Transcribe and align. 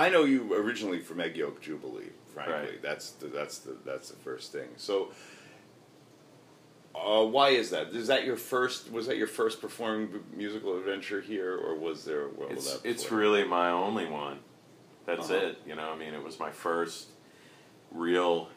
I 0.00 0.08
know 0.08 0.24
you 0.24 0.54
originally 0.54 1.00
from 1.00 1.20
Egg 1.20 1.36
Yolk 1.36 1.60
Jubilee. 1.60 2.04
Frankly, 2.32 2.54
Right. 2.54 2.82
that's 2.82 3.10
the, 3.10 3.26
that's 3.26 3.58
the 3.58 3.76
that's 3.84 4.08
the 4.08 4.16
first 4.16 4.50
thing. 4.52 4.68
So, 4.76 5.10
uh, 6.94 7.24
why 7.24 7.50
is 7.50 7.68
that? 7.70 7.88
Is 7.88 8.06
that 8.06 8.24
your 8.24 8.36
first? 8.36 8.90
Was 8.90 9.06
that 9.08 9.16
your 9.18 9.26
first 9.26 9.60
performing 9.60 10.06
b- 10.06 10.18
musical 10.34 10.78
adventure 10.78 11.20
here, 11.20 11.54
or 11.58 11.74
was 11.74 12.04
there? 12.04 12.28
What 12.28 12.48
was 12.54 12.66
It's 12.66 12.76
that 12.80 12.88
it's 12.88 13.10
really 13.12 13.44
my 13.44 13.70
only 13.70 14.06
one. 14.06 14.38
That's 15.06 15.28
Uh-huh. 15.28 15.46
it. 15.48 15.58
You 15.66 15.74
know, 15.74 15.90
I 15.90 15.96
mean, 15.96 16.14
it 16.14 16.22
was 16.22 16.38
my 16.38 16.50
first 16.50 17.08
real 17.90 18.48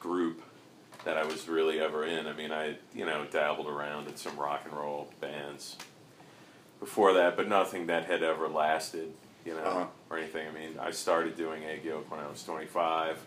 group 0.00 0.42
that 1.04 1.16
I 1.16 1.24
was 1.24 1.48
really 1.48 1.78
ever 1.80 2.04
in. 2.04 2.26
I 2.26 2.32
mean, 2.32 2.50
I 2.50 2.76
you 2.94 3.04
know 3.06 3.24
dabbled 3.30 3.68
around 3.68 4.08
in 4.08 4.16
some 4.16 4.36
rock 4.36 4.62
and 4.64 4.72
roll 4.72 5.10
bands 5.20 5.76
before 6.80 7.12
that, 7.12 7.36
but 7.36 7.46
nothing 7.46 7.86
that 7.86 8.06
had 8.06 8.22
ever 8.24 8.48
lasted. 8.48 9.12
You 9.48 9.54
know, 9.54 9.60
Uh-huh. 9.62 9.86
or 10.10 10.18
anything. 10.18 10.46
I 10.46 10.50
mean, 10.50 10.78
I 10.78 10.90
started 10.90 11.34
doing 11.34 11.64
egg 11.64 11.82
yolk 11.82 12.10
when 12.10 12.20
I 12.20 12.26
was 12.28 12.42
twenty 12.44 12.66
five, 12.66 13.18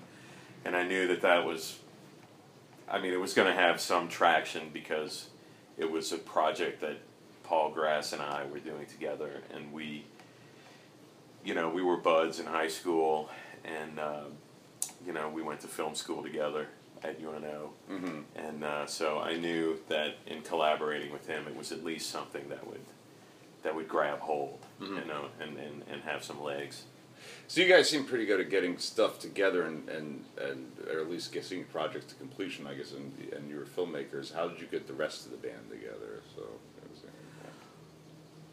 and 0.63 0.76
I 0.76 0.84
knew 0.84 1.08
that 1.08 1.22
that 1.22 1.46
was. 1.46 1.80
I 2.88 3.00
mean, 3.02 3.12
it 3.12 3.20
was 3.20 3.34
going 3.34 3.48
to 3.48 3.59
have 3.59 3.82
some 3.82 4.08
traction 4.08 4.70
because 4.72 5.30
it 5.77 5.90
was 5.90 6.12
a 6.12 6.18
project 6.20 6.82
that 6.82 6.98
Paul 7.44 7.72
Grass 7.72 8.13
and 8.13 8.22
I 8.22 8.46
were 8.46 8.60
doing 8.60 8.86
together, 8.86 9.41
and 9.52 9.73
we, 9.73 10.05
you 11.44 11.55
know, 11.55 11.70
we 11.70 11.82
were 11.82 11.98
buds 11.98 12.40
in 12.40 12.46
high 12.46 12.68
school, 12.68 13.30
and 13.66 13.98
uh, 13.99 14.26
you 15.04 15.13
know, 15.13 15.27
we 15.27 15.41
went 15.41 15.62
to 15.62 15.68
film 15.68 15.96
school 15.96 16.22
together 16.22 16.68
at 17.04 17.20
UNO, 17.20 17.72
Mhm. 17.90 18.24
and 18.35 18.63
uh, 18.63 18.85
so 18.85 19.18
I 19.18 19.38
knew 19.38 19.80
that 19.88 20.18
in 20.27 20.44
collaborating 20.44 21.12
with 21.12 21.26
him, 21.26 21.48
it 21.48 21.55
was 21.55 21.72
at 21.72 21.84
least 21.84 22.12
something 22.12 22.48
that 22.49 22.68
would 22.68 22.85
that 23.64 23.76
would 23.76 23.88
grab 23.88 24.20
hold, 24.20 24.60
Mhm. 24.80 25.02
you 25.02 25.06
know, 25.06 25.26
and, 25.40 25.58
and, 25.58 25.84
and 25.92 26.02
have 26.04 26.24
some 26.24 26.42
legs. 26.42 26.84
So 27.48 27.62
you 27.62 27.68
guys 27.68 27.88
seem 27.90 28.06
pretty 28.06 28.26
good 28.26 28.40
at 28.40 28.50
getting 28.50 28.78
stuff 28.80 29.20
together 29.20 29.64
and, 29.64 29.88
and, 29.90 30.26
and 30.42 30.72
or 30.91 30.99
at 31.02 31.10
least 31.10 31.32
getting 31.32 31.66
projects 31.66 32.05
to 32.08 32.16
completion, 32.16 32.66
I 32.66 32.74
guess. 32.74 32.94
And 32.94 33.13
and 33.35 33.48
you 33.50 33.58
were 33.58 33.66
filmmakers. 33.66 34.34
How 34.34 34.48
did 34.48 34.60
you 34.60 34.66
get 34.68 34.88
the 34.88 34.94
rest 34.94 35.26
of 35.26 35.32
the 35.32 35.38
band 35.38 35.70
together? 35.70 36.22
So. 36.35 36.41
it 36.41 36.90
was, 36.90 37.04
uh, 37.04 37.48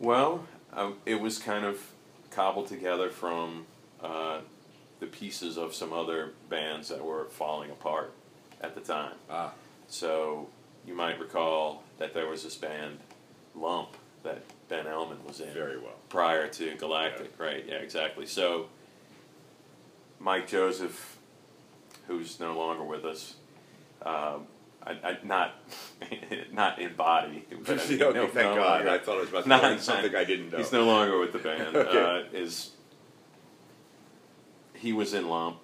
Well, 0.01 0.47
um, 0.75 0.97
it 1.07 1.21
was 1.21 1.39
kind 1.39 1.65
of 1.65 1.93
cobbled 2.31 2.67
together 2.67 3.09
from 3.09 3.67
uh, 4.03 4.41
the 5.01 5.07
pieces 5.07 5.57
of 5.57 5.75
some 5.75 5.93
other 5.95 6.33
bands 6.51 6.89
that 6.89 7.03
were 7.03 7.25
falling 7.31 7.71
apart 7.71 8.13
at 8.61 8.75
the 8.75 8.81
time. 8.83 9.15
Ah. 9.31 9.53
So 9.89 10.49
you 10.87 10.95
might 10.95 11.19
recall 11.19 11.85
that 11.99 12.13
there 12.13 12.27
was 12.29 12.43
this 12.45 12.57
band, 12.57 12.99
Lump, 13.55 13.97
that 14.25 14.43
Ben 14.69 14.85
Ellman 14.87 15.25
was 15.27 15.41
in 15.41 15.51
Very 15.53 15.79
well. 15.79 15.95
prior 16.09 16.47
to 16.49 16.75
Galactic, 16.77 17.33
right? 17.39 17.65
Yeah, 17.67 17.77
exactly. 17.77 18.27
So 18.27 18.67
Mike 20.21 20.47
Joseph, 20.49 21.17
who's 22.07 22.39
no 22.41 22.57
longer 22.59 22.85
with 22.85 23.05
us, 23.05 23.35
um, 24.03 24.47
I, 24.87 24.93
I, 25.03 25.19
not 25.25 25.55
not 26.53 26.79
in 26.79 26.95
body, 26.95 27.45
but 27.67 27.81
I 27.81 27.87
mean, 27.89 28.03
okay, 28.03 28.19
no- 28.19 28.27
thank 28.27 28.35
no 28.51 28.55
God. 28.57 28.75
longer- 28.77 28.91
I 28.91 28.99
thought 28.99 29.17
I 29.17 29.21
was 29.21 29.29
about 29.31 29.43
to 29.45 29.49
Not- 29.49 29.81
something 29.81 30.15
I 30.15 30.25
didn't 30.25 30.51
know. 30.53 30.59
He's 30.59 30.73
no 30.73 30.85
longer 30.85 31.19
with 31.19 31.33
the 31.33 31.39
band. 31.39 31.75
Okay. 31.77 31.99
uh, 31.99 32.37
is 32.37 32.71
he 34.75 34.93
was 34.93 35.13
in 35.15 35.29
Lump, 35.29 35.59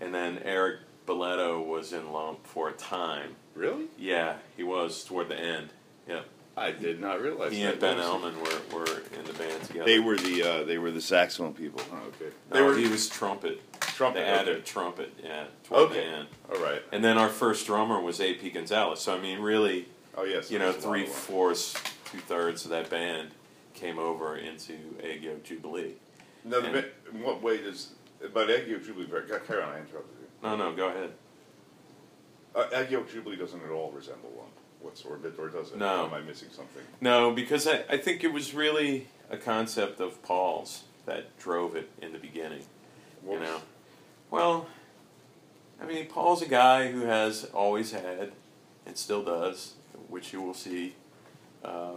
and 0.00 0.14
then 0.14 0.38
Eric 0.44 0.80
Belletto 1.06 1.64
was 1.66 1.92
in 1.92 2.12
Lump 2.12 2.46
for 2.46 2.68
a 2.68 2.72
time. 2.72 3.36
really? 3.54 3.86
Yeah, 3.98 4.36
he 4.56 4.62
was 4.62 5.02
toward 5.04 5.28
the 5.28 5.38
end. 5.38 5.70
Yeah, 6.08 6.20
I 6.56 6.70
did 6.70 7.00
not 7.00 7.20
realize. 7.20 7.52
he 7.52 7.62
that. 7.64 7.72
and 7.72 7.80
Ben 7.80 7.96
Ellman 7.96 8.34
were, 8.36 8.78
were 8.78 9.00
in 9.18 9.24
the 9.24 9.32
band 9.32 9.62
together. 9.64 9.84
They 9.86 9.98
were 9.98 10.16
the 10.16 10.42
uh, 10.42 10.64
they 10.64 10.78
were 10.78 10.90
the 10.92 11.00
saxophone 11.00 11.52
people. 11.54 11.80
Oh, 11.92 11.96
okay. 12.08 12.32
No, 12.50 12.56
They 12.56 12.62
were 12.62 12.76
he 12.76 12.86
was 12.88 13.08
trumpet. 13.08 13.60
trumpet. 13.80 14.20
They 14.20 14.24
added 14.26 14.56
okay. 14.58 14.64
trumpet. 14.64 15.12
Yeah, 15.22 15.46
toward 15.64 15.90
Okay. 15.90 15.94
the 16.00 16.04
end. 16.04 16.28
All 16.52 16.60
right. 16.62 16.80
And 16.92 17.02
then 17.04 17.18
our 17.18 17.28
first 17.28 17.66
drummer 17.66 18.00
was 18.00 18.20
AP 18.20 18.52
Gonzalez. 18.54 19.00
So 19.00 19.16
I 19.16 19.20
mean, 19.20 19.40
really, 19.40 19.88
Oh 20.16 20.22
yes. 20.24 20.50
you 20.50 20.58
know, 20.60 20.70
there's 20.70 20.84
a 20.84 20.88
lot 20.88 20.94
three 20.96 21.06
fourths, 21.06 21.74
two 22.04 22.18
thirds 22.18 22.64
of 22.64 22.70
that 22.70 22.88
band 22.88 23.30
came 23.74 23.98
over 23.98 24.36
into 24.36 24.74
Egg 25.02 25.24
Yolk 25.24 25.42
Jubilee. 25.42 25.94
Now, 26.44 26.60
the, 26.60 26.66
and- 26.66 26.72
bit- 26.72 26.94
in 27.12 27.20
what 27.22 27.42
way 27.42 27.58
does 27.62 27.88
but 28.32 28.48
Egg 28.48 28.68
Yolk 28.68 28.84
Jubilee? 28.84 29.06
Carry 29.46 29.60
on. 29.62 29.70
I 29.70 29.78
interrupted 29.80 30.16
you. 30.20 30.28
No, 30.42 30.56
no, 30.56 30.72
go 30.72 30.88
ahead. 30.88 31.10
Uh, 32.54 32.68
Egg 32.72 32.92
Yolk 32.92 33.10
Jubilee 33.10 33.34
doesn't 33.36 33.60
at 33.64 33.70
all 33.70 33.90
resemble 33.90 34.30
one. 34.30 34.46
What's 34.84 35.02
or 35.02 35.16
bit 35.16 35.34
or 35.38 35.48
does 35.48 35.72
it? 35.72 35.78
No. 35.78 36.02
Or 36.02 36.06
am 36.08 36.14
I 36.14 36.20
missing 36.20 36.50
something? 36.52 36.82
No, 37.00 37.30
because 37.30 37.66
I, 37.66 37.84
I 37.88 37.96
think 37.96 38.22
it 38.22 38.34
was 38.34 38.52
really 38.52 39.08
a 39.30 39.38
concept 39.38 39.98
of 39.98 40.22
Paul's 40.22 40.84
that 41.06 41.38
drove 41.38 41.74
it 41.74 41.88
in 42.02 42.12
the 42.12 42.18
beginning. 42.18 42.64
What 43.22 43.40
you 43.40 43.46
know, 43.46 43.60
well, 44.30 44.66
I 45.80 45.86
mean, 45.86 46.06
Paul's 46.06 46.42
a 46.42 46.48
guy 46.48 46.92
who 46.92 47.00
has 47.00 47.44
always 47.46 47.92
had 47.92 48.32
and 48.84 48.96
still 48.98 49.22
does, 49.22 49.72
which 50.08 50.34
you 50.34 50.42
will 50.42 50.52
see 50.52 50.94
uh, 51.64 51.94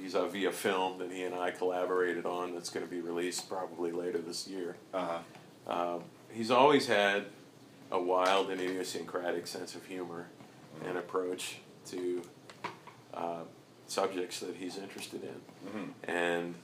vis-a-vis 0.00 0.46
a 0.46 0.52
film 0.52 0.98
that 0.98 1.12
he 1.12 1.22
and 1.22 1.34
I 1.34 1.52
collaborated 1.52 2.26
on 2.26 2.54
that's 2.54 2.70
going 2.70 2.84
to 2.84 2.90
be 2.90 3.00
released 3.00 3.48
probably 3.48 3.92
later 3.92 4.18
this 4.18 4.48
year. 4.48 4.76
Uh-huh. 4.92 5.18
Uh, 5.64 5.98
he's 6.32 6.50
always 6.50 6.88
had 6.88 7.26
a 7.92 8.00
wild 8.00 8.50
and 8.50 8.60
idiosyncratic 8.60 9.46
sense 9.46 9.76
of 9.76 9.86
humor 9.86 10.26
and 10.86 10.96
approach 10.98 11.56
to 11.86 12.22
uh, 13.14 13.42
subjects 13.86 14.40
that 14.40 14.54
he's 14.56 14.76
interested 14.78 15.22
in. 15.24 15.70
Mhm. 15.70 15.88
And, 16.04 16.54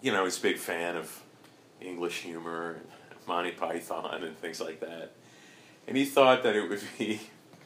you 0.00 0.12
know, 0.12 0.24
he's 0.24 0.38
a 0.38 0.42
big 0.42 0.58
fan 0.58 0.96
of 0.96 1.22
English 1.80 2.22
humor 2.22 2.72
and 2.78 2.86
Monty 3.26 3.50
Python 3.52 4.24
and 4.24 4.36
things 4.38 4.60
like 4.60 4.80
that. 4.80 5.12
And 5.86 5.96
he 5.96 6.04
thought 6.04 6.42
that 6.42 6.56
it 6.56 6.68
would 6.68 6.82
be 6.98 7.20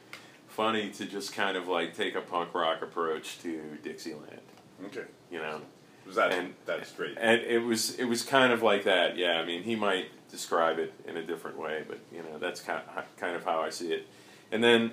funny 0.47 0.89
to 0.91 1.05
just 1.05 1.33
kind 1.33 1.55
of 1.57 1.67
like 1.67 1.95
take 1.95 2.15
a 2.15 2.21
punk 2.21 2.53
rock 2.53 2.81
approach 2.81 3.39
to 3.39 3.77
Dixieland, 3.83 4.41
Okay. 4.85 5.05
you 5.31 5.39
know. 5.39 5.61
Was 6.05 6.15
that 6.15 6.31
And- 6.33 6.55
that's 6.65 6.89
straight? 6.89 7.15
And 7.17 7.41
it 7.41 7.59
was 7.59 7.97
it 7.97 8.05
was 8.05 8.23
kind 8.23 8.51
of 8.51 8.61
like 8.61 8.83
that. 8.83 9.17
Yeah, 9.17 9.39
I 9.39 9.45
mean, 9.45 9.63
he 9.63 9.75
might 9.75 10.07
describe 10.29 10.79
it 10.79 10.93
in 11.07 11.15
a 11.17 11.23
different 11.23 11.57
way, 11.57 11.83
but 11.87 11.99
you 12.11 12.23
know, 12.23 12.37
that's 12.39 12.59
kind 12.59 12.81
of, 12.97 13.05
kind 13.17 13.35
of 13.35 13.45
how 13.45 13.61
I 13.61 13.69
see 13.69 13.93
it. 13.93 14.07
And 14.51 14.63
then, 14.63 14.91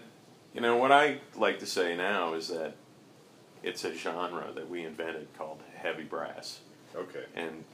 you 0.55 0.61
know, 0.61 0.77
what 0.77 0.93
I 0.93 1.19
like 1.37 1.59
to 1.61 1.67
say 1.67 1.97
now 1.97 2.35
is 2.35 2.49
that 2.49 2.75
it's 3.63 3.85
a 3.85 3.95
genre 3.95 4.53
that 4.55 4.69
we 4.71 4.85
invented 4.85 5.29
called 5.37 5.61
heavy 5.77 6.05
brass, 6.05 6.61
Okay. 6.95 7.25
and 7.35 7.65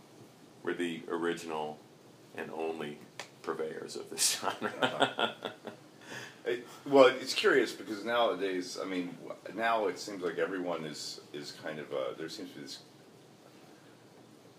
we're 0.63 0.75
the 0.75 1.03
original 1.11 1.79
and 2.37 2.51
only 2.51 2.99
purveyors 3.43 3.97
of 3.97 4.09
this 4.11 4.41
genre. 4.41 4.73
Uh-huh. 4.83 5.51
It, 6.47 6.67
well, 6.87 7.07
it's 7.07 7.33
curious 7.35 7.73
because 7.73 8.05
nowadays, 8.05 8.79
I 8.81 8.85
mean, 8.87 9.17
now 9.55 9.87
it 9.87 9.99
seems 9.99 10.23
like 10.23 10.39
everyone 10.39 10.85
is 10.85 11.21
is 11.33 11.53
kind 11.53 11.79
of 11.79 11.91
uh, 11.93 12.13
there 12.19 12.29
seems 12.29 12.51
to 12.51 12.57
be 12.57 12.63
this 12.63 12.79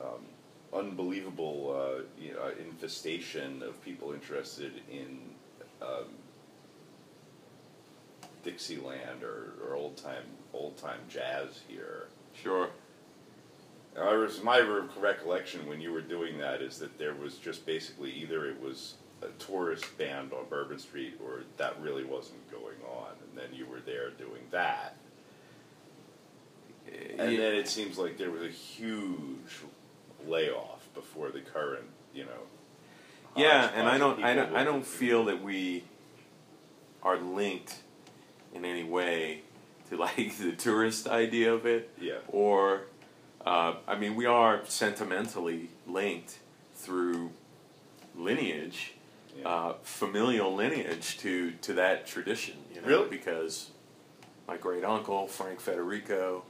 um, 0.02 0.26
unbelievable 0.74 1.76
uh, 2.00 2.02
you 2.20 2.34
know, 2.34 2.52
infestation 2.60 3.62
of 3.62 3.80
people 3.84 4.14
interested 4.14 4.74
in 4.92 5.20
um, 5.82 6.06
Dixieland 8.46 9.24
or, 9.24 9.54
or 9.68 9.76
old 9.76 9.98
time 9.98 10.24
old 10.54 10.78
time 10.78 11.00
jazz 11.10 11.60
here. 11.68 12.08
sure. 12.42 12.70
I 14.00 14.14
was 14.16 14.44
my 14.44 14.60
recollection 15.00 15.68
when 15.68 15.80
you 15.82 15.92
were 15.92 16.02
doing 16.02 16.38
that 16.40 16.62
is 16.62 16.78
that 16.80 16.98
there 16.98 17.14
was 17.14 17.36
just 17.38 17.66
basically 17.66 18.12
either 18.12 18.46
it 18.46 18.62
was 18.62 18.96
a 19.22 19.28
tourist 19.42 19.98
band 19.98 20.34
on 20.34 20.46
Bourbon 20.50 20.80
Street 20.80 21.18
or 21.24 21.44
that 21.58 21.80
really 21.82 22.04
wasn't 22.04 22.50
going 22.52 22.76
on, 22.86 23.12
and 23.24 23.38
then 23.38 23.58
you 23.58 23.66
were 23.66 23.80
there 23.80 24.10
doing 24.12 24.44
that, 24.52 24.98
and 27.18 27.32
Yeah. 27.32 27.38
then 27.38 27.56
it 27.56 27.68
seems 27.68 27.98
like 27.98 28.18
there 28.18 28.32
was 28.32 28.44
a 28.44 28.50
huge 28.50 29.62
layoff 30.28 30.88
before 30.94 31.30
the 31.30 31.40
current, 31.40 31.88
you 32.14 32.26
know. 32.26 32.42
Yeah, 33.38 33.72
and 33.74 33.88
I 33.88 33.98
don't, 33.98 34.24
I 34.24 34.34
don't, 34.34 34.56
I 34.56 34.64
don't 34.66 34.86
feel 34.86 35.26
that 35.26 35.42
we 35.42 35.84
are 37.02 37.18
linked 37.18 37.76
in 38.56 38.66
any 38.66 38.84
way 38.84 39.42
to 39.90 39.98
like 39.98 40.38
the 40.40 40.54
tourist 40.54 41.08
idea 41.08 41.54
of 41.54 41.66
it, 41.68 41.90
Yeah. 42.00 42.16
or, 42.30 42.82
uh, 43.46 43.76
I 43.88 43.96
mean, 43.96 44.16
we 44.16 44.26
are 44.26 44.62
sentimentally 44.66 45.70
linked 45.86 46.40
through 46.76 47.32
lineage, 48.16 48.94
Yeah. 49.38 49.48
uh, 49.50 49.74
familial 49.84 50.56
lineage 50.56 51.18
to 51.20 51.52
to 51.62 51.74
that 51.74 52.08
tradition. 52.08 52.56
You 52.74 52.82
know, 52.82 52.88
Really? 52.88 53.10
because 53.10 53.72
my 54.48 54.58
great 54.58 54.84
uncle 54.86 55.28
Frank 55.28 55.60
Federico 55.60 56.44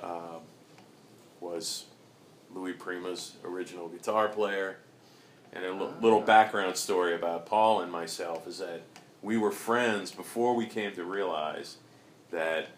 um, 0.00 0.42
was 1.40 1.86
Louis 2.54 2.72
Prima's 2.74 3.36
original 3.44 3.88
guitar 3.88 4.28
player. 4.28 4.78
And 5.52 5.64
a 5.64 5.68
l- 5.68 5.94
little 6.02 6.20
background 6.20 6.76
story 6.76 7.14
about 7.14 7.46
Paul 7.46 7.80
and 7.80 7.90
myself 7.90 8.46
is 8.46 8.58
that 8.58 8.82
we 9.22 9.36
were 9.36 9.50
friends 9.50 10.10
before 10.10 10.54
we 10.54 10.66
came 10.66 10.92
to 10.94 11.04
realize 11.04 11.76
that 12.30 12.68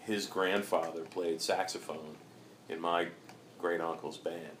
his 0.00 0.26
grandfather 0.26 1.02
played 1.02 1.40
saxophone 1.40 2.16
in 2.68 2.80
my 2.80 3.08
great 3.58 3.80
uncle's 3.80 4.16
band, 4.18 4.56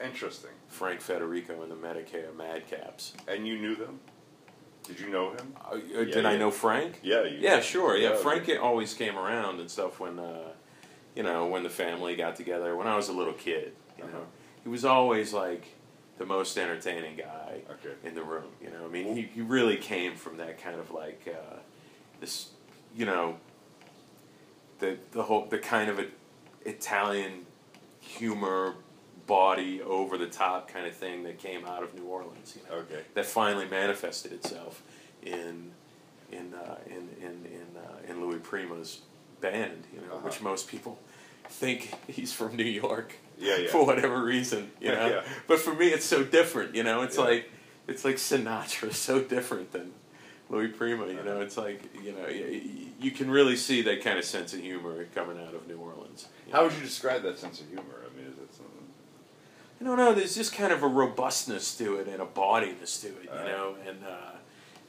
Interesting. 0.00 0.50
Frank 0.68 1.00
Federico 1.00 1.62
and 1.62 1.72
the 1.72 1.74
Medicare 1.74 2.30
Madcaps. 2.32 3.12
And 3.26 3.48
you 3.48 3.58
knew 3.58 3.74
them? 3.74 3.98
Did 4.84 5.00
you 5.00 5.10
know 5.10 5.32
him? 5.32 5.54
Uh, 5.60 5.74
uh, 5.74 6.04
did 6.04 6.24
I 6.24 6.36
know 6.36 6.52
Frank? 6.52 7.00
Yeah. 7.02 7.24
You, 7.24 7.38
Yeah, 7.40 7.60
sure. 7.60 7.96
Yeah, 7.96 8.10
Yeah, 8.10 8.16
Frank 8.16 8.48
always 8.62 8.94
came 8.94 9.18
around 9.18 9.58
and 9.58 9.68
stuff 9.68 9.98
when, 9.98 10.20
uh, 10.20 10.52
you 11.16 11.24
know, 11.24 11.46
when 11.48 11.64
the 11.64 11.68
family 11.68 12.14
got 12.14 12.36
together. 12.36 12.76
When 12.76 12.86
I 12.86 12.94
was 12.94 13.08
a 13.08 13.12
little 13.12 13.32
kid, 13.32 13.72
you 13.98 14.04
know, 14.04 14.10
Uh-huh. 14.10 14.24
he 14.62 14.68
was 14.68 14.84
always 14.84 15.32
like 15.32 15.64
the 16.18 16.26
most 16.26 16.56
entertaining 16.58 17.16
guy 17.16 17.62
Okay. 17.70 17.94
in 18.04 18.14
the 18.14 18.22
room. 18.22 18.50
You 18.60 18.70
know, 18.70 18.84
I 18.84 18.88
mean, 18.88 19.14
he, 19.16 19.22
he 19.22 19.40
really 19.40 19.76
came 19.76 20.14
from 20.16 20.36
that 20.38 20.60
kind 20.62 20.78
of 20.78 20.90
like 20.90 21.22
uh, 21.28 21.56
this, 22.20 22.50
you 22.96 23.06
know, 23.06 23.36
the 24.80 24.96
the 25.12 25.22
whole 25.24 25.46
the 25.46 25.58
kind 25.58 25.90
of 25.90 25.98
a, 25.98 26.06
Italian 26.64 27.46
humor, 28.00 28.74
body 29.26 29.82
over 29.82 30.16
the 30.16 30.26
top 30.26 30.68
kind 30.72 30.86
of 30.86 30.94
thing 30.94 31.22
that 31.24 31.38
came 31.38 31.64
out 31.66 31.82
of 31.82 31.94
New 31.94 32.04
Orleans. 32.04 32.56
You 32.56 32.62
know, 32.70 32.78
Okay. 32.82 33.02
that 33.14 33.26
finally 33.26 33.66
manifested 33.68 34.32
itself 34.32 34.82
in 35.22 35.72
in 36.32 36.54
uh, 36.54 36.76
in 36.86 37.08
in 37.20 37.46
in, 37.46 37.66
uh, 37.76 38.10
in 38.12 38.20
Louis 38.26 38.38
Prima's 38.38 39.00
band. 39.40 39.84
You 39.94 40.00
know, 40.00 40.14
Uh-huh. 40.14 40.24
which 40.24 40.40
most 40.40 40.68
people 40.68 40.98
think 41.48 41.92
he's 42.06 42.32
from 42.32 42.56
New 42.56 42.64
York 42.64 43.14
Yeah, 43.38 43.56
yeah. 43.56 43.68
for 43.70 43.84
whatever 43.86 44.22
reason. 44.22 44.70
You 44.80 44.92
know, 44.92 45.06
Yeah. 45.08 45.22
but 45.46 45.58
for 45.60 45.74
me, 45.74 45.88
it's 45.88 46.04
so 46.06 46.22
different. 46.24 46.74
You 46.74 46.82
know, 46.82 47.02
it's 47.02 47.16
Yeah. 47.16 47.24
like 47.24 47.50
it's 47.86 48.04
like 48.04 48.16
Sinatra, 48.16 48.92
so 48.92 49.20
different 49.20 49.72
than 49.72 49.92
Louis 50.50 50.68
Prima. 50.68 51.06
You 51.08 51.22
know, 51.22 51.40
it's 51.40 51.56
like 51.56 51.82
you 52.02 52.12
know 52.12 52.26
you 52.28 53.10
can 53.10 53.30
really 53.30 53.56
see 53.56 53.82
that 53.82 54.02
kind 54.02 54.18
of 54.18 54.24
sense 54.24 54.52
of 54.54 54.60
humor 54.60 55.06
coming 55.14 55.38
out 55.44 55.54
of 55.54 55.66
New 55.68 55.78
Orleans. 55.78 56.26
How 56.52 56.58
know? 56.58 56.64
would 56.64 56.74
you 56.74 56.82
describe 56.82 57.22
that 57.22 57.38
sense 57.38 57.60
of 57.60 57.68
humor? 57.68 57.82
I 58.04 58.16
mean, 58.16 58.26
is 58.32 58.38
it 58.38 58.52
something? 58.54 58.74
I 59.80 59.84
don't 59.84 59.96
know. 59.96 60.12
There's 60.12 60.34
just 60.34 60.52
kind 60.52 60.72
of 60.72 60.82
a 60.82 60.88
robustness 60.88 61.76
to 61.78 61.96
it 61.96 62.08
and 62.08 62.20
a 62.20 62.24
bodiness 62.24 63.00
to 63.02 63.08
it, 63.08 63.24
you 63.24 63.30
Uh, 63.30 63.44
know, 63.44 63.76
and 63.86 63.98
uh, 64.04 64.32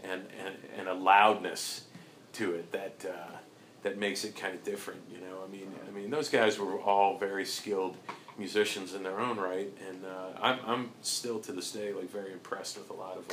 and 0.04 0.24
and 0.44 0.56
and 0.78 0.88
a 0.88 0.94
loudness 0.96 1.84
to 2.34 2.56
it 2.56 2.72
that 2.72 3.06
uh, 3.08 3.36
that 3.84 3.98
makes 4.00 4.24
it 4.26 4.36
kind 4.36 4.56
of 4.56 4.64
different. 4.64 5.02
You 5.12 5.20
know, 5.22 5.44
I 5.48 5.52
mean, 5.52 5.72
I 5.88 5.92
mean, 5.92 6.10
those 6.10 6.30
guys 6.30 6.58
were 6.58 6.80
all 6.82 7.18
very 7.20 7.46
skilled 7.46 7.98
musicians 8.40 8.94
in 8.96 9.04
their 9.04 9.20
own 9.20 9.38
right, 9.38 9.72
and 9.88 10.04
uh, 10.06 10.40
I'm 10.42 10.60
I'm 10.66 10.90
still 11.02 11.40
to 11.42 11.52
this 11.52 11.72
day 11.72 11.94
like 11.94 12.10
very 12.10 12.32
impressed 12.32 12.78
with 12.78 12.90
a 12.90 12.94
lot 12.94 13.18
of 13.18 13.26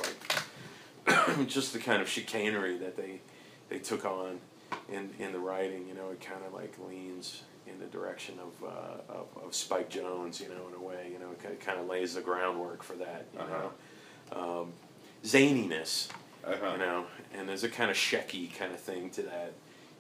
like 1.06 1.46
just 1.48 1.72
the 1.72 1.78
kind 1.78 2.02
of 2.02 2.08
chicanery 2.08 2.76
that 2.78 2.96
they 2.96 3.20
they 3.70 3.78
took 3.78 4.04
on 4.04 4.40
in 4.92 5.10
in 5.18 5.32
the 5.32 5.38
writing. 5.38 5.86
You 5.88 5.94
know, 5.94 6.10
it 6.10 6.20
kind 6.20 6.42
of 6.46 6.52
like 6.52 6.74
leans 6.86 7.42
in 7.66 7.78
the 7.80 7.86
direction 7.86 8.34
of, 8.40 8.68
uh, 8.68 9.12
of 9.18 9.44
of 9.46 9.54
Spike 9.54 9.88
Jones. 9.88 10.40
You 10.40 10.48
know, 10.48 10.68
in 10.68 10.74
a 10.74 10.84
way. 10.84 11.08
You 11.12 11.18
know, 11.20 11.30
it 11.30 11.60
kind 11.60 11.78
of 11.80 11.86
lays 11.86 12.14
the 12.16 12.20
groundwork 12.20 12.82
for 12.82 12.94
that. 12.96 13.26
You 13.32 13.40
Uh-huh. 13.40 13.68
know, 14.34 14.60
um, 14.62 14.72
zaniness. 15.24 16.08
Uh-huh. 16.44 16.72
You 16.72 16.78
know, 16.78 17.06
and 17.34 17.48
there's 17.48 17.64
a 17.64 17.68
kind 17.68 17.90
of 17.90 17.96
shecky 17.96 18.52
kind 18.56 18.72
of 18.72 18.80
thing 18.80 19.10
to 19.10 19.22
that. 19.22 19.52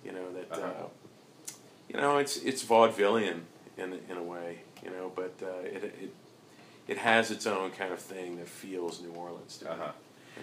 You 0.04 0.12
know 0.12 0.32
that. 0.32 0.52
uh 0.52 0.62
Uh-huh. 0.64 0.86
you 1.88 1.96
know, 2.00 2.18
it's 2.18 2.36
it's 2.38 2.64
vaudevillian 2.64 3.40
in 3.76 3.98
in 4.10 4.16
a 4.16 4.22
way. 4.22 4.60
You 4.84 4.90
know, 4.90 5.12
but 5.14 5.34
uh, 5.42 5.60
it 5.64 5.84
it 5.84 6.14
it 6.88 6.98
has 6.98 7.30
its 7.30 7.46
own 7.46 7.70
kind 7.72 7.92
of 7.92 7.98
thing 7.98 8.36
that 8.38 8.48
feels 8.48 9.00
New 9.00 9.10
Orleans 9.12 9.58
to 9.58 9.64
me. 9.64 9.70
Uh-huh. 9.70 9.92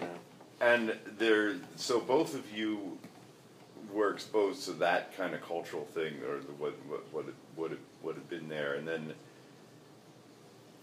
You 0.00 0.06
know. 0.06 0.12
And 0.60 0.96
there, 1.18 1.56
so 1.76 2.00
both 2.00 2.34
of 2.34 2.50
you 2.56 2.98
were 3.92 4.12
exposed 4.12 4.64
to 4.66 4.72
that 4.72 5.16
kind 5.16 5.34
of 5.34 5.42
cultural 5.42 5.84
thing, 5.84 6.14
or 6.28 6.38
the, 6.38 6.52
what 6.58 6.74
what 6.88 7.12
what 7.12 7.24
had, 7.26 7.34
what 7.56 7.70
had, 7.70 7.80
what 8.02 8.14
had 8.14 8.28
been 8.28 8.48
there, 8.48 8.74
and 8.74 8.86
then 8.86 9.14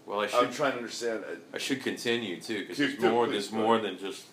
Well, 0.06 0.20
I 0.20 0.24
I'm 0.24 0.30
should 0.30 0.52
trying 0.52 0.72
to 0.72 0.78
understand. 0.78 1.24
uh, 1.24 1.36
I 1.54 1.58
should 1.58 1.82
continue 1.82 2.40
too 2.40 2.60
because 2.62 2.78
there's 2.78 2.98
more. 2.98 3.26
There's 3.26 3.52
more 3.52 3.78
than 3.78 3.98
just. 3.98 4.24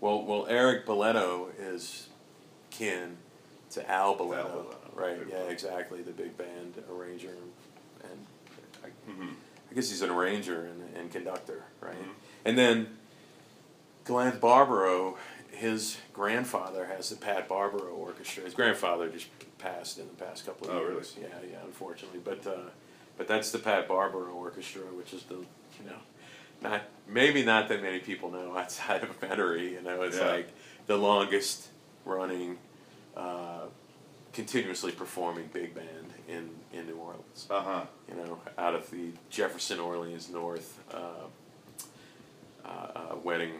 Well, 0.00 0.22
well, 0.22 0.46
Eric 0.48 0.86
Belletto 0.86 1.48
is 1.58 2.08
kin 2.70 3.16
to 3.70 3.90
Al 3.90 4.16
Belletto, 4.16 4.74
right? 4.94 5.18
big 5.18 5.28
Yeah, 5.30 5.38
band. 5.40 5.50
exactly. 5.52 6.02
The 6.02 6.12
big 6.12 6.36
band 6.36 6.74
arranger, 6.90 7.34
and 8.02 8.26
I, 8.84 8.88
mhm. 9.10 9.30
I 9.70 9.74
guess 9.74 9.90
he's 9.90 10.02
an 10.02 10.10
arranger 10.10 10.66
and, 10.66 10.96
and 10.96 11.10
conductor, 11.12 11.64
right? 11.80 11.94
Mhm. 12.00 12.10
And 12.44 12.58
then 12.58 12.98
Glenn 14.04 14.38
Barbaro, 14.38 15.16
his 15.50 15.96
grandfather 16.12 16.86
has 16.86 17.10
the 17.10 17.16
Pat 17.16 17.48
Barbaro 17.48 17.92
Orchestra. 17.94 18.44
His 18.44 18.54
grandfather 18.54 19.08
just 19.08 19.28
passed 19.58 19.98
in 19.98 20.06
the 20.08 20.24
past 20.24 20.44
couple 20.44 20.68
of 20.68 20.76
Oh, 20.76 20.80
really? 20.82 20.94
years. 20.94 21.16
Yeah, 21.20 21.28
yeah, 21.50 21.58
unfortunately. 21.64 22.20
But 22.22 22.46
uh, 22.46 22.70
but 23.16 23.28
that's 23.28 23.50
the 23.52 23.58
Pat 23.58 23.88
Barbaro 23.88 24.32
Orchestra, 24.32 24.82
which 24.82 25.14
is 25.14 25.22
the 25.24 25.36
you 25.36 25.86
know 25.86 25.96
not 26.60 26.82
maybe 27.08 27.42
not 27.44 27.68
that 27.68 27.82
many 27.82 27.98
people 28.00 28.30
know 28.30 28.56
outside 28.58 29.02
of 29.02 29.18
Metairie. 29.20 29.72
You 29.72 29.82
know, 29.82 30.02
it's 30.02 30.18
Yeah. 30.18 30.26
like 30.28 30.48
the 30.86 30.96
longest 30.98 31.68
running, 32.04 32.58
uh, 33.16 33.62
continuously 34.34 34.92
performing 34.92 35.48
big 35.52 35.74
band 35.74 36.12
in 36.28 36.50
in 36.72 36.86
New 36.86 36.96
Orleans 36.96 37.46
Uh-huh. 37.50 37.82
you 38.08 38.14
know, 38.16 38.38
out 38.58 38.74
of 38.74 38.90
the 38.90 39.12
Jefferson 39.30 39.78
Orleans 39.80 40.28
North 40.28 40.80
uh, 40.92 40.98
uh, 42.64 42.68
uh, 42.68 43.16
wedding 43.22 43.52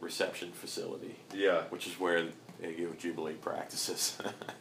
reception 0.00 0.52
facility, 0.52 1.16
Yeah, 1.32 1.62
which 1.70 1.86
is 1.86 1.98
where 1.98 2.26
Egg 2.62 2.78
Yolk 2.78 2.98
Jubilee 2.98 3.34
practices. 3.34 4.18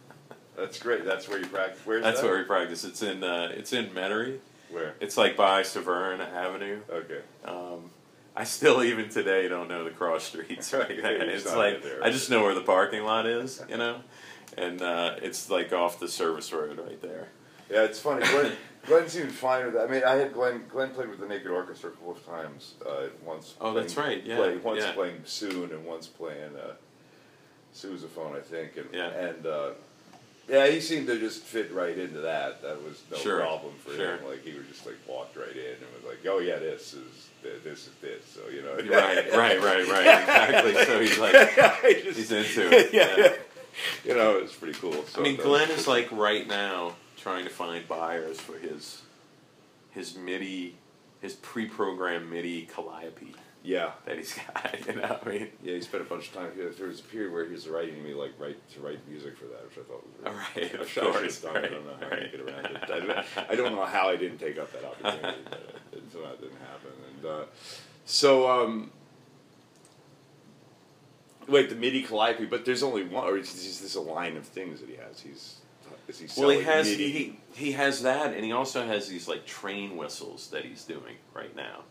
that's 0.57 0.79
great. 0.79 1.03
That's 1.06 1.27
where 1.27 1.39
you 1.39 1.47
practice. 1.47 1.81
Where's 1.85 2.03
That's 2.03 2.21
that? 2.21 2.27
where 2.27 2.38
we 2.38 2.44
practice. 2.45 2.83
It's 2.83 3.01
in 3.01 3.23
uh, 3.23 3.51
it's 3.56 3.73
in 3.73 3.88
Metairie. 3.89 4.39
Where? 4.71 4.95
It's 5.00 5.17
like 5.17 5.38
by 5.38 5.63
Severn 5.63 6.21
Avenue. 6.21 6.79
Okay. 6.89 7.19
Um, 7.45 7.91
I 8.35 8.44
still 8.44 8.83
even 8.83 9.07
today 9.09 9.47
don't 9.47 9.69
know 9.69 9.83
the 9.85 9.91
cross 9.91 10.23
streets 10.25 10.69
that. 10.71 10.89
It's 10.91 11.56
like. 11.56 11.81
I 12.01 12.09
just 12.09 12.29
know 12.29 12.41
where 12.44 12.53
the 12.56 12.62
parking 12.62 13.03
lot 13.03 13.25
is, 13.25 13.63
you 13.69 13.77
know, 13.77 14.01
and 14.57 14.81
uh, 14.81 15.15
it's 15.21 15.49
like 15.49 15.73
off 15.73 15.99
the 15.99 16.07
service 16.07 16.51
road 16.53 16.77
right 16.79 17.01
there. 17.01 17.29
Yeah, 17.69 17.83
it's 17.83 17.99
funny. 17.99 18.25
Glenn, 18.25 18.51
Glenn 18.85 19.09
seemed 19.09 19.31
fine 19.31 19.65
with 19.65 19.73
that. 19.73 19.89
I 19.89 19.91
mean, 19.91 20.03
I 20.05 20.15
had 20.15 20.33
Glenn. 20.33 20.63
Glenn 20.69 20.91
played 20.91 21.09
with 21.09 21.19
the 21.19 21.27
Naked 21.27 21.47
Orchestra 21.47 21.89
a 21.89 21.93
couple 21.93 22.11
of 22.11 22.25
times. 22.25 22.75
Uh, 22.85 23.07
once. 23.25 23.55
Oh, 23.59 23.73
that's 23.73 23.93
playing- 23.93 24.19
right, 24.19 24.25
yeah, 24.25 24.35
play- 24.37 24.57
once 24.57 24.81
yeah. 24.83 24.91
playing 24.93 25.17
bassoon 25.19 25.71
and 25.71 25.85
once 25.85 26.05
playing 26.07 26.55
uh, 26.55 26.73
sousaphone, 27.73 28.35
I 28.37 28.41
think. 28.41 28.77
And, 28.77 28.87
Yeah. 28.93 29.07
And 29.09 29.45
uh, 29.45 29.69
yeah, 30.47 30.67
he 30.67 30.79
seemed 30.79 31.07
to 31.07 31.17
just 31.19 31.41
fit 31.41 31.71
right 31.73 31.97
into 31.97 32.19
that. 32.19 32.61
That 32.61 32.83
was 32.83 33.01
no 33.11 33.17
Sure, 33.17 33.39
problem 33.39 33.73
for 33.83 33.93
sure. 33.95 34.17
him. 34.17 34.25
Like 34.27 34.43
he 34.45 34.53
was 34.53 34.67
just 34.67 34.85
like 34.85 34.95
walked 35.07 35.35
right 35.35 35.49
in 35.55 35.73
and 35.73 35.85
was 35.95 36.05
like, 36.07 36.19
"Oh 36.27 36.37
yeah, 36.37 36.59
this 36.59 36.93
is 36.93 37.29
this 37.41 37.87
is 37.87 37.89
this." 37.99 38.24
So 38.27 38.41
you 38.53 38.62
know. 38.62 38.75
Right, 38.75 39.31
right, 39.33 39.59
right, 39.59 39.88
right. 39.88 40.19
Exactly. 40.21 40.85
So 40.85 41.00
he's 41.00 41.17
like, 41.17 41.33
just- 42.03 42.17
he's 42.19 42.31
into 42.31 42.69
it. 42.77 42.93
yeah. 42.93 43.15
yeah. 43.17 43.33
You 44.03 44.15
know, 44.15 44.38
it's 44.38 44.53
pretty 44.55 44.77
cool. 44.79 45.03
So 45.05 45.20
I 45.20 45.24
mean, 45.24 45.36
Glenn 45.38 45.70
is 45.72 45.88
like 45.88 46.12
right 46.12 46.48
now 46.48 46.96
trying 47.17 47.44
to 47.46 47.50
find 47.51 47.88
buyers 47.88 48.39
for 48.39 48.58
his 48.58 49.01
his 49.91 50.15
MIDI, 50.17 50.75
his 51.22 51.34
pre-programmed 51.34 52.29
MIDI 52.29 52.63
calliope 52.74 53.34
Yeah. 53.63 53.91
that 54.05 54.17
he's 54.17 54.34
got. 54.34 54.75
You 54.88 54.96
know, 54.96 55.20
I 55.25 55.29
mean, 55.29 55.48
Yeah, 55.63 55.74
he 55.75 55.82
spent 55.82 56.03
a 56.03 56.05
bunch 56.05 56.27
of 56.27 56.34
time. 56.34 56.51
There 56.55 56.88
was 56.88 57.00
a 57.00 57.03
period 57.03 57.32
where 57.32 57.46
he 57.46 57.51
was 57.53 57.67
writing 57.67 58.03
me 58.03 58.13
like 58.13 58.34
write 58.38 58.58
to 58.74 58.79
write 58.82 59.00
music 59.08 59.38
for 59.38 59.46
that, 59.46 59.63
which 59.65 59.77
I 59.77 59.88
thought 59.88 60.03
was 60.05 60.13
really 60.20 60.29
All 60.29 60.36
right, 60.36 60.75
I 60.79 60.82
of 60.82 60.98
I 60.98 61.12
course, 61.12 61.41
done. 61.41 61.58
I 61.58 61.62
don't 61.62 61.86
know 61.86 61.94
how 62.00 62.05
I 62.08 62.10
right. 62.10 62.32
didn't 62.32 62.46
get 62.46 62.53
around 62.53 62.65
it. 62.65 62.84
I 62.91 63.00
don't, 63.00 63.50
I 63.51 63.55
don't 63.55 63.75
know 63.75 63.86
how 63.86 64.10
I 64.10 64.15
didn't 64.17 64.38
take 64.38 64.60
up 64.60 64.72
that 64.74 64.84
opportunity, 64.86 65.39
but 65.50 65.75
it, 65.94 66.03
so 66.12 66.20
that 66.22 66.39
didn't 66.41 66.60
happen. 66.60 66.91
And 67.15 67.25
uh, 67.25 67.44
so, 68.05 68.50
um, 68.51 68.91
wait, 71.47 71.69
the 71.69 71.75
MIDI 71.75 72.03
calliope, 72.03 72.45
but 72.45 72.65
there's 72.65 72.83
only 72.83 73.03
one, 73.03 73.25
or 73.25 73.37
is 73.37 73.53
is 73.53 73.81
this 73.81 73.95
a 73.95 74.01
line 74.01 74.37
of 74.37 74.45
things 74.45 74.79
that 74.81 74.89
he 74.89 74.95
has? 74.95 75.21
He's 75.21 75.57
is 76.07 76.19
he 76.19 76.41
well, 76.41 76.49
he 76.49 76.61
has 76.61 76.87
MIDI? 76.87 77.11
he 77.11 77.39
he 77.53 77.71
has 77.73 78.03
that, 78.03 78.33
and 78.33 78.43
he 78.43 78.51
also 78.51 78.85
has 78.85 79.07
these 79.07 79.27
like 79.27 79.45
train 79.45 79.97
whistles 79.97 80.49
that 80.49 80.65
he's 80.65 80.83
doing 80.83 81.15
right 81.33 81.55
now. 81.55 81.81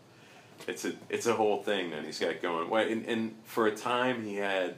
It's 0.67 0.85
a 0.85 0.93
it's 1.09 1.25
a 1.25 1.33
whole 1.33 1.61
thing 1.61 1.91
that 1.91 2.05
he's 2.05 2.19
got 2.19 2.41
going. 2.41 2.69
Well, 2.69 2.87
and, 2.87 3.05
and 3.05 3.35
for 3.43 3.67
a 3.67 3.75
time 3.75 4.23
he 4.23 4.35
had 4.35 4.77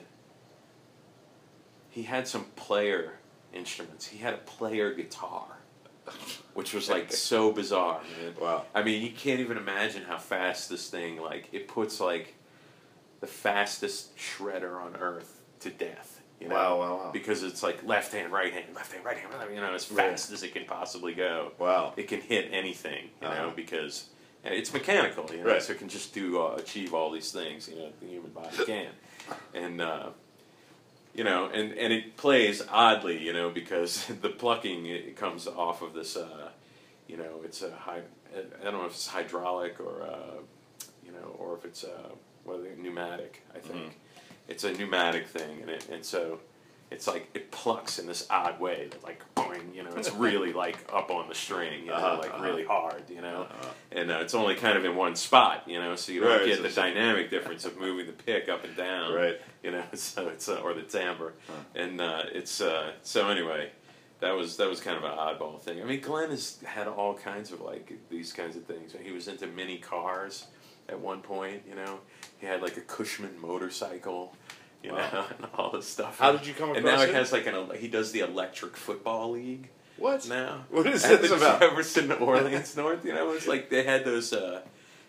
he 1.89 2.03
had 2.03 2.27
some 2.27 2.45
player 2.55 3.13
instruments. 3.53 4.07
He 4.07 4.19
had 4.19 4.33
a 4.33 4.37
player 4.37 4.93
guitar, 4.93 5.45
which 6.53 6.73
was 6.73 6.89
like 6.89 7.11
so 7.13 7.51
bizarre, 7.51 8.01
man. 8.21 8.33
Wow. 8.39 8.65
I 8.73 8.83
mean, 8.83 9.03
you 9.03 9.11
can't 9.11 9.39
even 9.39 9.57
imagine 9.57 10.03
how 10.03 10.17
fast 10.17 10.69
this 10.69 10.89
thing 10.89 11.21
like 11.21 11.49
it 11.51 11.67
puts 11.67 11.99
like 11.99 12.35
the 13.19 13.27
fastest 13.27 14.15
shredder 14.17 14.81
on 14.81 14.95
earth 14.95 15.41
to 15.61 15.69
death. 15.69 16.21
You 16.39 16.49
know? 16.49 16.55
Wow, 16.55 16.79
wow, 16.79 16.95
wow. 16.97 17.09
Because 17.11 17.41
it's 17.41 17.63
like 17.63 17.83
left 17.83 18.13
hand, 18.13 18.31
right 18.31 18.53
hand, 18.53 18.65
left 18.75 18.91
hand, 18.93 19.03
right 19.03 19.17
hand, 19.17 19.33
right 19.33 19.41
hand, 19.41 19.55
you 19.55 19.59
know, 19.61 19.73
as 19.73 19.91
Right. 19.91 20.11
fast 20.11 20.31
as 20.31 20.43
it 20.43 20.53
can 20.53 20.65
possibly 20.65 21.13
go. 21.15 21.51
Wow. 21.57 21.93
It 21.97 22.07
can 22.07 22.21
hit 22.21 22.49
anything, 22.51 23.09
you 23.21 23.27
know, 23.27 23.33
Uh-huh. 23.33 23.51
because 23.55 24.09
and 24.43 24.53
it's 24.53 24.71
mechanical, 24.71 25.25
you 25.31 25.43
know, 25.43 25.49
Right. 25.53 25.61
so 25.63 25.73
it 25.73 25.79
can 25.79 25.89
just 25.89 26.13
do 26.13 26.39
uh, 26.41 26.55
achieve 26.57 26.93
all 26.93 27.09
these 27.11 27.31
things, 27.31 27.67
you 27.67 27.75
know, 27.75 27.91
the 27.99 28.05
human 28.07 28.31
body 28.31 28.55
can, 28.65 28.91
and 29.53 29.81
uh, 29.81 30.09
you 31.15 31.23
know, 31.23 31.47
and 31.47 31.73
and 31.73 31.91
it 31.91 32.15
plays 32.17 32.61
oddly, 32.69 33.17
you 33.17 33.33
know, 33.33 33.49
because 33.49 34.05
the 34.21 34.29
plucking 34.29 34.85
it 34.85 35.15
comes 35.15 35.47
off 35.47 35.81
of 35.81 35.93
this. 35.93 36.15
Uh, 36.15 36.49
you 37.07 37.17
know, 37.17 37.41
it's 37.43 37.63
a 37.63 37.71
high. 37.71 38.01
I 38.35 38.63
don't 38.63 38.73
know 38.73 38.85
if 38.85 38.91
it's 38.91 39.07
hydraulic 39.07 39.79
or 39.79 40.03
uh, 40.03 40.35
you 41.03 41.11
know, 41.11 41.35
or 41.39 41.57
if 41.57 41.65
it's 41.65 41.83
uh, 42.47 42.51
whether 42.51 42.69
pneumatic. 42.77 43.41
I 43.55 43.59
think 43.59 43.79
Mhm. 43.85 43.91
it's 44.47 44.63
a 44.63 44.71
pneumatic 44.73 45.27
thing, 45.27 45.61
and 45.61 45.69
it 45.69 45.87
and 45.89 46.05
so 46.05 46.39
it's 46.89 47.05
like 47.05 47.29
it 47.33 47.51
plucks 47.51 47.99
in 47.99 48.07
this 48.07 48.25
odd 48.29 48.59
way 48.61 48.87
that 48.89 49.03
like 49.03 49.21
boing, 49.35 49.75
you 49.75 49.83
know, 49.83 49.91
it's 49.97 50.11
really 50.13 50.53
like 50.65 50.77
up 50.93 51.11
on 51.11 51.27
the 51.27 51.35
string, 51.35 51.81
you 51.81 51.87
know, 51.87 51.95
Uh-huh, 51.95 52.17
like 52.19 52.33
uh-huh. 52.33 52.43
really 52.43 52.63
hard, 52.63 53.03
you 53.09 53.19
know, 53.21 53.41
Uh, 53.61 53.65
and 53.91 54.09
uh, 54.09 54.19
it's 54.21 54.33
only 54.33 54.55
kind 54.55 54.77
of 54.77 54.85
in 54.85 54.95
one 54.95 55.13
spot, 55.15 55.63
you 55.67 55.79
know, 55.81 55.97
so 55.97 56.13
you 56.13 56.21
don't 56.21 56.29
Right, 56.29 56.45
get 56.45 56.57
so 56.57 56.63
the 56.63 56.69
dynamic 56.69 57.29
difference 57.35 57.65
of 57.65 57.77
moving 57.77 58.05
the 58.07 58.13
pick 58.13 58.47
up 58.47 58.63
and 58.63 58.75
down, 58.77 59.13
right. 59.13 59.41
you 59.63 59.71
know, 59.71 59.83
so 59.93 60.29
it's 60.29 60.47
uh, 60.47 60.61
or 60.63 60.73
the 60.73 60.83
timbre, 60.83 61.33
and 61.75 61.99
uh, 61.99 62.23
it's 62.31 62.61
uh, 62.61 62.93
so 63.03 63.29
anyway. 63.29 63.71
That 64.19 64.31
was 64.31 64.57
that 64.57 64.67
was 64.67 64.79
kind 64.81 64.97
of 64.97 65.03
an 65.03 65.11
oddball 65.11 65.61
thing. 65.61 65.79
I 65.79 65.85
mean, 65.85 66.01
Glenn 66.01 66.31
has 66.31 66.57
had 66.63 66.87
all 66.87 67.13
kinds 67.13 67.51
of 67.51 67.61
like 67.61 67.93
these 68.09 68.33
kinds 68.33 68.55
of 68.55 68.63
things. 68.65 68.91
He 68.99 69.11
was 69.11 69.27
into 69.27 69.45
mini 69.45 69.77
cars 69.77 70.47
at 70.89 70.99
one 70.99 71.21
point. 71.21 71.63
You 71.69 71.75
know, 71.75 71.99
he 72.39 72.45
had 72.47 72.61
like 72.61 72.77
a 72.77 72.81
Cushman 72.81 73.39
motorcycle. 73.39 74.35
You 74.83 74.93
Wow. 74.93 75.09
know, 75.11 75.25
and 75.37 75.47
all 75.55 75.71
this 75.71 75.87
stuff. 75.87 76.19
How 76.19 76.31
did 76.31 76.45
you 76.45 76.53
come 76.53 76.69
and 76.69 76.79
across 76.79 76.99
now 77.01 77.05
he 77.07 77.13
has 77.13 77.31
like 77.31 77.47
an 77.47 77.71
he 77.77 77.87
does 77.87 78.11
the 78.11 78.19
electric 78.21 78.77
football 78.77 79.31
league 79.31 79.69
What? 79.97 80.27
now. 80.29 80.65
What 80.69 80.85
is 80.87 81.03
At 81.05 81.21
this 81.21 81.31
about? 81.31 81.59
Jefferson 81.61 82.11
Orleans 82.11 82.77
North. 82.77 83.03
You 83.03 83.13
know, 83.13 83.31
it's 83.31 83.47
like 83.47 83.69
they 83.69 83.83
had 83.83 84.05
those. 84.05 84.31
Uh, 84.33 84.61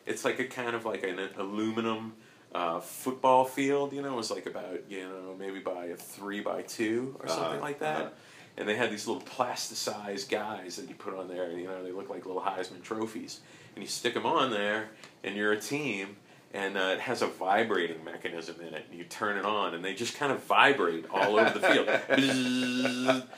it's 0.06 0.24
like 0.24 0.38
a 0.38 0.44
kind 0.46 0.74
of 0.74 0.86
like 0.86 1.04
an 1.04 1.18
aluminum 1.36 2.14
uh, 2.54 2.80
football 2.80 3.44
field. 3.44 3.92
You 3.92 4.00
know, 4.00 4.14
it 4.14 4.16
was 4.16 4.30
like 4.30 4.46
about 4.46 4.80
you 4.90 5.02
know 5.02 5.36
maybe 5.38 5.60
by 5.60 5.86
a 5.86 5.96
three 5.96 6.40
by 6.40 6.62
two 6.62 7.14
or 7.20 7.28
something 7.28 7.44
Uh-huh, 7.44 7.60
like 7.60 7.78
that. 7.80 8.14
And 8.58 8.68
they 8.68 8.74
had 8.76 8.90
these 8.90 9.06
little 9.06 9.22
plasticized 9.22 10.28
guys 10.28 10.76
that 10.76 10.88
you 10.88 10.94
put 10.96 11.14
on 11.14 11.28
there. 11.28 11.50
You 11.52 11.68
know, 11.68 11.82
they 11.82 11.92
look 11.92 12.10
like 12.10 12.26
little 12.26 12.42
Heisman 12.42 12.82
trophies, 12.82 13.40
and 13.74 13.82
you 13.82 13.88
stick 13.88 14.12
them 14.14 14.26
on 14.26 14.50
there, 14.50 14.88
and 15.24 15.34
you're 15.36 15.52
a 15.52 15.60
team. 15.60 16.16
And 16.54 16.78
uh, 16.78 16.92
it 16.94 17.00
has 17.00 17.20
a 17.20 17.26
vibrating 17.26 18.02
mechanism 18.04 18.56
in 18.66 18.72
it, 18.72 18.86
and 18.88 18.98
you 18.98 19.04
turn 19.04 19.36
it 19.36 19.44
on, 19.44 19.74
and 19.74 19.84
they 19.84 19.92
just 19.94 20.16
kind 20.16 20.32
of 20.32 20.42
vibrate 20.44 21.04
all 21.10 21.38
over 21.38 21.58
the 21.58 21.60
field. 21.60 21.88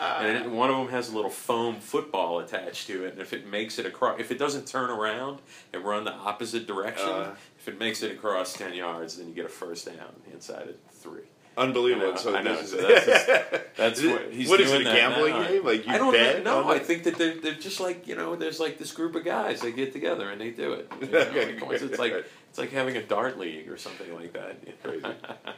And 0.00 0.36
it, 0.36 0.50
one 0.50 0.70
of 0.70 0.76
them 0.76 0.88
has 0.88 1.10
a 1.10 1.14
little 1.16 1.30
foam 1.30 1.76
football 1.80 2.38
attached 2.38 2.86
to 2.86 3.04
it, 3.04 3.12
and 3.14 3.20
if 3.20 3.32
it 3.32 3.46
makes 3.46 3.78
it 3.80 3.86
across, 3.86 4.20
if 4.20 4.30
it 4.30 4.38
doesn't 4.38 4.66
turn 4.68 4.90
around 4.90 5.40
and 5.72 5.84
run 5.84 6.04
the 6.04 6.12
opposite 6.14 6.66
direction, 6.68 7.08
Uh. 7.08 7.34
if 7.58 7.66
it 7.68 7.78
makes 7.78 8.02
it 8.02 8.12
across 8.12 8.52
ten 8.52 8.74
yards, 8.74 9.16
then 9.16 9.28
you 9.28 9.34
get 9.34 9.44
a 9.44 9.48
first 9.48 9.86
down 9.86 10.14
inside 10.32 10.68
of 10.68 10.76
three. 10.92 11.24
Unbelievable. 11.56 12.06
I 12.06 12.10
know, 12.10 12.16
so 12.16 12.36
I 12.36 12.42
know, 12.42 12.62
so 12.62 12.76
that's 12.76 13.06
just- 13.06 13.26
That's 13.76 14.02
what 14.02 14.32
he's 14.32 14.48
what 14.48 14.60
is 14.60 14.70
it, 14.72 14.82
a 14.82 14.84
gambling 14.84 15.32
now. 15.34 15.48
game? 15.48 15.64
Like 15.64 15.86
you 15.86 15.92
I 15.92 15.98
don't 15.98 16.12
bet? 16.12 16.44
know. 16.44 16.64
on 16.64 16.70
I 16.76 16.78
think 16.78 17.04
that 17.04 17.16
they're, 17.16 17.34
they're 17.40 17.54
just 17.54 17.80
like 17.80 18.06
you 18.06 18.14
know. 18.14 18.36
There's 18.36 18.60
like 18.60 18.78
this 18.78 18.92
group 18.92 19.14
of 19.14 19.24
guys 19.24 19.60
They 19.60 19.72
get 19.72 19.92
together 19.92 20.30
and 20.30 20.40
they 20.40 20.50
do 20.50 20.72
it. 20.74 20.90
You 21.00 21.08
know, 21.08 21.18
Okay, 21.20 21.58
like, 21.60 21.72
it's, 21.72 21.82
it's 21.82 21.98
like 21.98 22.12
it's 22.50 22.58
like 22.58 22.70
having 22.72 22.96
a 22.96 23.02
dart 23.02 23.38
league 23.38 23.68
or 23.70 23.76
something 23.76 24.14
like 24.14 24.32
that. 24.34 24.58
Crazy. 24.82 25.04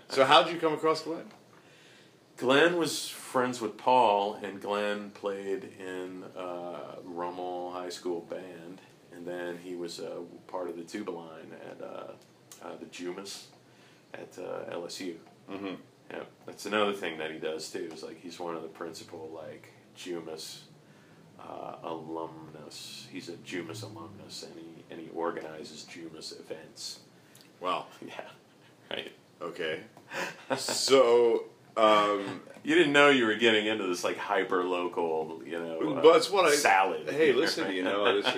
So 0.08 0.24
how 0.24 0.42
did 0.42 0.52
you 0.54 0.60
come 0.60 0.72
across 0.72 1.02
Glenn? 1.02 1.24
Glenn 2.36 2.76
was 2.78 3.08
friends 3.08 3.60
with 3.60 3.76
Paul, 3.76 4.38
and 4.42 4.60
Glenn 4.60 5.10
played 5.10 5.68
in 5.78 6.24
uh, 6.36 6.96
Rummel 7.04 7.72
High 7.72 7.90
School 7.90 8.22
band, 8.22 8.80
and 9.14 9.26
then 9.26 9.58
he 9.62 9.76
was 9.76 10.00
uh, 10.00 10.20
part 10.48 10.68
of 10.68 10.76
the 10.76 10.82
tuba 10.82 11.10
line 11.10 11.52
at 11.70 11.80
uh, 11.82 12.12
uh, 12.64 12.76
the 12.80 12.86
Jumas 12.86 13.44
at 14.14 14.36
uh, 14.38 14.74
LSU. 14.74 15.14
Mm-hmm. 15.50 15.74
Yeah, 16.10 16.22
that's 16.46 16.66
another 16.66 16.92
thing 16.92 17.18
that 17.18 17.30
he 17.30 17.38
does 17.38 17.70
too. 17.70 17.90
Is 17.92 18.02
like 18.02 18.20
he's 18.20 18.38
one 18.38 18.54
of 18.54 18.62
the 18.62 18.68
principal 18.68 19.30
like 19.34 19.72
Jumas 19.96 20.60
uh, 21.40 21.76
alumnus. 21.82 23.06
He's 23.12 23.28
a 23.28 23.32
Jumas 23.32 23.82
alumnus, 23.82 24.42
and 24.44 24.52
he 24.58 24.84
and 24.90 25.00
he 25.00 25.08
organizes 25.14 25.86
Jumas 25.90 26.38
events. 26.38 27.00
Wow. 27.60 27.86
Yeah, 28.06 28.20
right. 28.90 29.12
Okay. 29.40 29.80
So, 30.56 31.44
um, 31.76 32.40
You 32.64 32.76
didn't 32.76 32.92
know 32.92 33.08
you 33.10 33.26
were 33.26 33.34
getting 33.34 33.66
into 33.66 33.88
this 33.88 34.04
like 34.04 34.16
hyper 34.16 34.62
local, 34.62 35.42
you 35.44 35.58
know, 35.58 35.80
uh, 35.80 36.00
Well, 36.00 36.12
that's 36.12 36.30
what 36.30 36.44
I- 36.44 36.54
salad. 36.54 37.08
hey, 37.10 37.32
listen, 37.32 37.72
you 37.72 37.82
know, 37.82 38.20
this, 38.22 38.32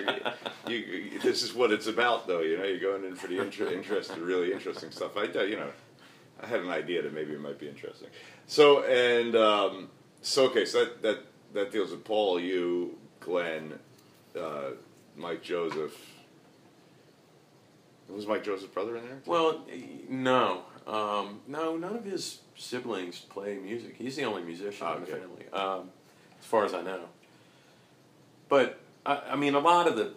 you, 0.66 0.76
you, 0.76 1.20
this 1.20 1.42
is 1.42 1.52
what 1.52 1.70
it's 1.70 1.86
about, 1.86 2.26
though. 2.26 2.40
You 2.40 2.56
know, 2.56 2.64
you're 2.64 2.78
going 2.80 3.04
in 3.04 3.14
for 3.16 3.26
the 3.26 3.38
inter- 3.42 3.70
interesting, 3.70 4.22
really 4.22 4.50
interesting 4.54 4.90
stuff. 4.90 5.18
I, 5.18 5.24
you 5.24 5.56
know, 5.56 5.68
I 6.44 6.46
had 6.46 6.60
an 6.60 6.70
idea 6.70 7.00
that 7.02 7.14
maybe 7.14 7.32
it 7.32 7.40
might 7.40 7.58
be 7.58 7.68
interesting. 7.68 8.08
So, 8.46 8.84
and 8.84 9.34
um, 9.34 9.88
so, 10.20 10.44
okay, 10.46 10.66
so 10.66 10.84
that 10.84 11.02
that 11.02 11.18
that 11.54 11.72
deals 11.72 11.90
with 11.90 12.04
Paul, 12.04 12.38
you, 12.38 12.98
Glenn, 13.20 13.78
uh, 14.38 14.70
Mike 15.16 15.42
Joseph. 15.42 15.94
Was 18.10 18.26
Mike 18.26 18.44
Joseph's 18.44 18.72
brother 18.72 18.96
in 18.98 19.04
there? 19.04 19.22
Well, 19.24 19.64
no, 20.10 20.64
um, 20.86 21.40
no, 21.48 21.78
none 21.78 21.96
of 21.96 22.04
his 22.04 22.40
siblings 22.54 23.18
play 23.18 23.56
music. 23.56 23.94
He's 23.96 24.16
the 24.16 24.24
only 24.24 24.42
musician 24.42 24.86
in 24.86 25.00
the 25.00 25.06
family, 25.06 25.48
um, 25.54 25.88
as 26.38 26.44
far 26.44 26.66
as 26.66 26.74
I 26.74 26.82
know. 26.82 27.00
But 28.50 28.78
I, 29.06 29.22
I 29.30 29.36
mean, 29.36 29.54
a 29.54 29.58
lot 29.58 29.88
of 29.88 29.96
the 29.96 30.12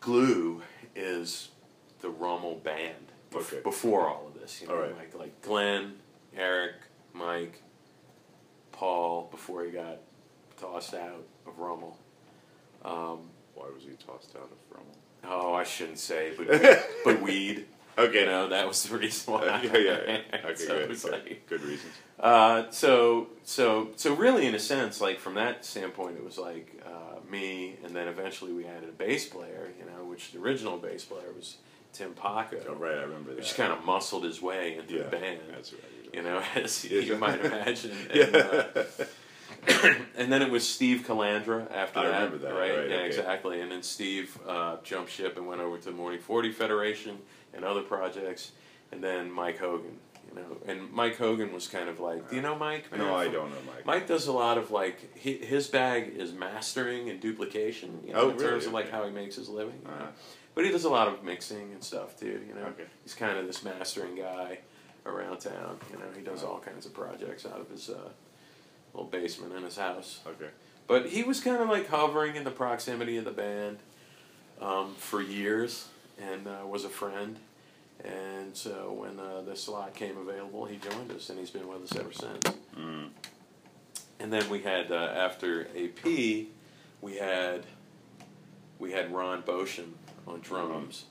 glue 0.00 0.60
is 0.94 1.48
the 2.02 2.10
Rummel 2.10 2.56
band 2.56 3.06
Okay. 3.34 3.60
before 3.62 4.06
all 4.06 4.26
of 4.26 4.29
this. 4.50 4.62
You 4.62 4.68
know, 4.68 4.74
All 4.74 4.80
right. 4.80 4.96
like 4.96 5.18
like 5.18 5.42
Glenn, 5.42 5.94
Eric, 6.36 6.74
Mike, 7.12 7.62
Paul 8.72 9.28
before 9.30 9.64
he 9.64 9.70
got 9.70 9.98
tossed 10.60 10.94
out 10.94 11.24
of 11.46 11.58
Rummel. 11.58 11.96
Um, 12.84 13.20
Why 13.54 13.66
was 13.74 13.82
he 13.82 13.90
tossed 14.04 14.34
out 14.36 14.50
of 14.50 14.58
Rummel? 14.70 14.96
oh, 15.24 15.54
I 15.54 15.64
shouldn't 15.64 15.98
say, 15.98 16.32
but 16.36 16.48
but 17.04 17.20
weed. 17.22 17.66
Okay. 17.98 18.20
You 18.20 18.26
know, 18.26 18.48
that 18.48 18.66
was 18.66 18.84
the 18.84 18.96
reason 18.96 19.34
why. 19.34 19.40
Uh, 19.46 19.60
yeah, 19.64 19.76
yeah, 19.76 19.98
yeah. 20.06 20.20
Okay, 20.46 20.54
so 20.54 20.86
good. 20.86 21.00
good. 21.02 21.12
like, 21.12 21.46
good 21.46 21.62
reasons. 21.62 21.92
uh, 22.18 22.70
so, 22.70 23.28
so, 23.42 23.90
so 23.96 24.14
really, 24.14 24.46
in 24.46 24.54
a 24.54 24.58
sense, 24.58 25.00
like 25.00 25.18
from 25.18 25.34
that 25.34 25.64
standpoint, 25.64 26.16
it 26.16 26.24
was 26.24 26.38
like 26.38 26.80
uh, 26.86 27.18
me, 27.30 27.76
and 27.84 27.94
then 27.94 28.08
eventually 28.08 28.52
we 28.52 28.64
added 28.64 28.88
a 28.88 28.92
bass 28.92 29.28
player. 29.28 29.70
You 29.78 29.84
know, 29.84 30.04
which 30.04 30.32
the 30.32 30.38
original 30.38 30.78
bass 30.78 31.04
player 31.04 31.32
was 31.36 31.56
Tim 31.92 32.12
Paco, 32.14 32.56
Oh, 32.68 32.74
right, 32.74 32.98
I 32.98 33.02
remember 33.02 33.30
that. 33.30 33.38
which 33.38 33.54
kind 33.54 33.72
of 33.72 33.84
muscled 33.84 34.24
his 34.24 34.40
way 34.40 34.76
into 34.76 34.94
yeah, 34.94 35.02
the 35.04 35.08
band. 35.10 35.40
That's 35.50 35.72
right. 35.72 35.82
You 36.14 36.22
know, 36.22 36.42
as 36.54 36.84
Yeah. 36.84 37.00
you 37.00 37.16
might 37.16 37.44
imagine. 37.44 37.96
Yeah. 38.14 38.64
And, 39.66 39.84
uh, 39.84 39.94
and 40.16 40.32
then 40.32 40.40
it 40.40 40.50
was 40.50 40.66
Steve 40.66 41.04
Calandra 41.06 41.70
after 41.70 41.98
I 41.98 42.04
that, 42.04 42.14
remember 42.14 42.38
that, 42.38 42.54
right? 42.54 42.78
right, 42.78 42.88
yeah, 42.88 42.96
okay. 42.96 43.06
exactly. 43.08 43.60
And 43.60 43.70
then 43.70 43.82
Steve 43.82 44.38
uh, 44.48 44.76
jumped 44.82 45.10
ship 45.10 45.36
and 45.36 45.46
went 45.46 45.60
over 45.60 45.76
to 45.76 45.84
the 45.84 45.90
Morning 45.90 46.18
Forty 46.20 46.50
Federation 46.50 47.18
and 47.52 47.62
other 47.62 47.82
projects, 47.82 48.52
and 48.90 49.04
then 49.04 49.30
Mike 49.30 49.58
Hogan. 49.58 49.98
You 50.34 50.40
know, 50.40 50.56
and 50.66 50.90
Mike 50.92 51.18
Hogan 51.18 51.52
was 51.52 51.66
kind 51.68 51.90
of 51.90 52.00
like, 52.00 52.30
do 52.30 52.36
you 52.36 52.42
know 52.42 52.54
Mike? 52.54 52.90
no, 52.92 52.98
man, 53.04 53.12
I 53.14 53.24
don't 53.28 53.50
know, 53.50 53.56
Mike. 53.66 53.84
Mike 53.84 54.06
does 54.06 54.28
a 54.28 54.32
lot 54.32 54.56
of 54.56 54.70
like 54.70 55.10
hi- 55.22 55.44
his 55.44 55.66
bag 55.66 56.14
is 56.16 56.32
mastering 56.32 57.10
and 57.10 57.20
duplication. 57.20 58.00
You 58.06 58.14
know, 58.14 58.20
Oh, 58.20 58.30
in 58.30 58.36
really? 58.36 58.48
terms 58.50 58.66
of 58.66 58.72
like 58.72 58.90
how 58.90 59.04
he 59.04 59.10
makes 59.10 59.34
his 59.36 59.48
living. 59.50 59.82
Uh-huh. 59.84 60.06
But 60.54 60.64
he 60.64 60.70
does 60.70 60.84
a 60.84 60.90
lot 60.90 61.08
of 61.08 61.22
mixing 61.24 61.72
and 61.72 61.82
stuff 61.82 62.18
too. 62.18 62.40
You 62.48 62.54
know, 62.54 62.66
Okay. 62.68 62.84
he's 63.02 63.14
kind 63.14 63.38
of 63.38 63.46
this 63.46 63.62
mastering 63.62 64.16
guy 64.16 64.58
around 65.06 65.38
town. 65.38 65.78
You 65.90 65.98
know, 65.98 66.04
he 66.16 66.22
does 66.22 66.42
all 66.42 66.58
kinds 66.58 66.86
of 66.86 66.92
projects 66.94 67.46
out 67.46 67.60
of 67.60 67.68
his 67.70 67.88
uh, 67.88 68.08
little 68.92 69.08
basement 69.08 69.54
in 69.54 69.62
his 69.62 69.76
house. 69.76 70.20
Okay. 70.26 70.50
But 70.86 71.06
he 71.06 71.22
was 71.22 71.40
kind 71.40 71.62
of 71.62 71.68
like 71.68 71.88
hovering 71.88 72.34
in 72.36 72.44
the 72.44 72.50
proximity 72.50 73.16
of 73.16 73.24
the 73.24 73.30
band 73.30 73.78
um, 74.60 74.94
for 74.98 75.22
years, 75.22 75.86
and 76.20 76.46
uh, 76.48 76.66
was 76.66 76.84
a 76.84 76.88
friend. 76.88 77.36
And 78.04 78.56
so 78.56 78.92
when 78.92 79.20
uh, 79.20 79.42
the 79.42 79.54
slot 79.54 79.94
came 79.94 80.16
available, 80.16 80.64
he 80.64 80.78
joined 80.78 81.12
us, 81.12 81.30
and 81.30 81.38
he's 81.38 81.50
been 81.50 81.68
with 81.68 81.84
us 81.92 81.96
ever 81.98 82.12
since. 82.12 82.44
Mm. 82.76 83.08
And 84.18 84.32
then 84.32 84.48
we 84.50 84.60
had 84.62 84.90
uh, 84.90 84.94
after 84.96 85.68
AP, 85.76 86.04
we 86.04 87.16
had 87.18 87.64
we 88.78 88.92
had 88.92 89.12
Ron 89.14 89.42
Boshin 89.42 89.92
on 90.32 90.40
drums, 90.40 91.04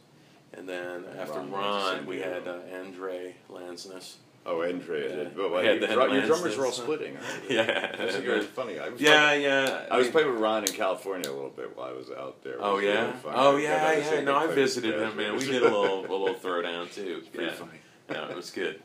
and 0.53 0.67
then 0.67 1.05
after 1.17 1.39
Ron 1.39 1.51
Ron, 1.51 1.61
went 1.71 1.83
to 1.91 1.95
San 1.97 2.05
we 2.05 2.19
had 2.19 2.47
uh, 2.47 2.57
Andre 2.77 3.35
Lansness. 3.49 4.15
Oh, 4.45 4.63
Andre. 4.63 5.09
Yeah. 5.09 5.15
did. 5.15 5.35
But 5.35 5.49
We 5.51 5.55
like, 5.57 5.65
had 5.81 5.81
your, 6.11 6.25
drummers 6.25 6.57
were 6.57 6.65
all 6.65 6.71
splitting. 6.71 7.15
Right? 7.15 7.23
Yeah, 7.49 7.65
That's 7.95 8.15
very 8.17 8.41
funny. 8.41 8.79
I 8.79 8.89
was 8.89 8.99
yeah, 9.01 9.27
playing, 9.27 9.43
yeah. 9.43 9.85
I 9.91 9.97
was 9.97 10.05
mean- 10.05 10.11
playing 10.13 10.31
with 10.31 10.41
Ron 10.41 10.63
in 10.63 10.73
California 10.73 11.29
a 11.29 11.33
little 11.33 11.49
bit 11.49 11.75
while 11.77 11.89
I 11.89 11.91
was 11.91 12.09
out 12.09 12.41
there. 12.43 12.53
It 12.53 12.59
Oh 12.61 12.77
yeah. 12.79 13.07
really. 13.07 13.13
Oh 13.25 13.57
I 13.57 13.61
yeah, 13.61 14.13
yeah. 14.13 14.21
No, 14.21 14.35
I 14.37 14.47
visited 14.47 14.99
him, 14.99 15.17
man. 15.17 15.35
We 15.35 15.45
did 15.45 15.61
a 15.61 15.65
little 15.65 15.99
a 15.99 16.09
little 16.09 16.35
throwdown 16.35 16.91
too. 16.91 17.21
pretty 17.33 17.51
yeah. 17.51 17.53
funny. 17.53 17.79
No, 18.09 18.29
it 18.29 18.35
was 18.35 18.49
good. 18.49 18.81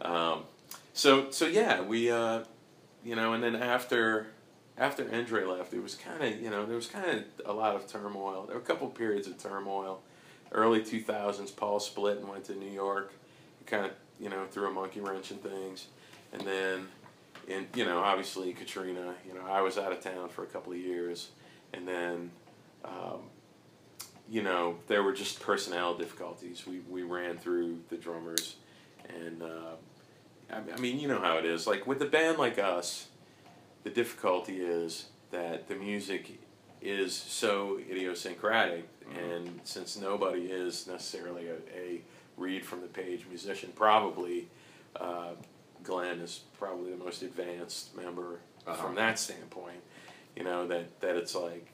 Um, 0.00 0.44
so 0.94 1.30
so 1.30 1.46
yeah, 1.46 1.82
we 1.82 2.10
uh, 2.10 2.44
you 3.04 3.16
know, 3.16 3.32
and 3.34 3.42
then 3.42 3.56
after 3.56 4.28
after 4.82 5.08
Andre 5.12 5.44
left, 5.44 5.72
it 5.72 5.82
was 5.82 5.94
kind 5.94 6.22
of 6.22 6.40
you 6.40 6.50
know 6.50 6.66
there 6.66 6.76
was 6.76 6.86
kind 6.86 7.08
of 7.08 7.24
a 7.46 7.52
lot 7.52 7.74
of 7.74 7.86
turmoil. 7.86 8.44
There 8.46 8.56
were 8.56 8.62
a 8.62 8.64
couple 8.64 8.88
periods 8.88 9.26
of 9.26 9.42
turmoil. 9.42 10.02
Early 10.50 10.82
two 10.82 11.00
thousands, 11.00 11.50
Paul 11.50 11.80
split 11.80 12.18
and 12.18 12.28
went 12.28 12.44
to 12.44 12.54
New 12.54 12.70
York. 12.70 13.12
Kind 13.66 13.86
of 13.86 13.92
you 14.20 14.28
know 14.28 14.44
threw 14.50 14.68
a 14.68 14.72
monkey 14.72 15.00
wrench 15.00 15.30
in 15.30 15.38
things, 15.38 15.86
and 16.32 16.42
then 16.42 16.88
and 17.48 17.66
you 17.74 17.84
know 17.84 18.00
obviously 18.00 18.52
Katrina. 18.52 19.14
You 19.26 19.34
know 19.34 19.46
I 19.48 19.62
was 19.62 19.78
out 19.78 19.92
of 19.92 20.00
town 20.00 20.28
for 20.28 20.42
a 20.42 20.46
couple 20.46 20.72
of 20.72 20.78
years, 20.78 21.30
and 21.72 21.86
then 21.86 22.30
um, 22.84 23.20
you 24.28 24.42
know, 24.42 24.76
there 24.86 25.02
were 25.02 25.12
just 25.12 25.40
personnel 25.40 25.94
difficulties. 25.94 26.66
We 26.66 26.80
we 26.88 27.02
ran 27.02 27.38
through 27.38 27.80
the 27.90 27.96
drummers, 27.96 28.56
and 29.08 29.42
uh, 29.42 29.76
I, 30.50 30.74
I 30.74 30.80
mean, 30.80 30.98
you 30.98 31.08
know 31.08 31.20
how 31.20 31.38
it 31.38 31.44
is. 31.44 31.66
Like 31.66 31.86
with 31.86 32.00
a 32.02 32.06
band 32.06 32.38
like 32.38 32.58
us, 32.58 33.08
the 33.84 33.90
difficulty 33.90 34.58
is 34.60 35.06
that 35.30 35.68
the 35.68 35.74
music 35.74 36.38
is 36.80 37.14
so 37.14 37.78
idiosyncratic, 37.78 38.84
Mhm. 39.06 39.16
and 39.36 39.60
since 39.64 39.96
nobody 39.96 40.46
is 40.46 40.86
necessarily 40.86 41.48
a, 41.48 41.56
a 41.76 42.00
read 42.36 42.64
from 42.64 42.80
the 42.80 42.86
page 42.88 43.26
musician, 43.28 43.72
probably 43.74 44.48
uh, 44.96 45.30
Glenn 45.82 46.20
is 46.20 46.40
probably 46.58 46.90
the 46.90 46.96
most 46.96 47.22
advanced 47.22 47.96
member 47.96 48.40
Uh-huh. 48.66 48.74
from 48.80 48.94
that 48.96 49.18
standpoint. 49.18 49.80
You 50.36 50.44
know 50.44 50.66
that 50.68 51.00
that 51.00 51.16
it's 51.16 51.34
like 51.34 51.66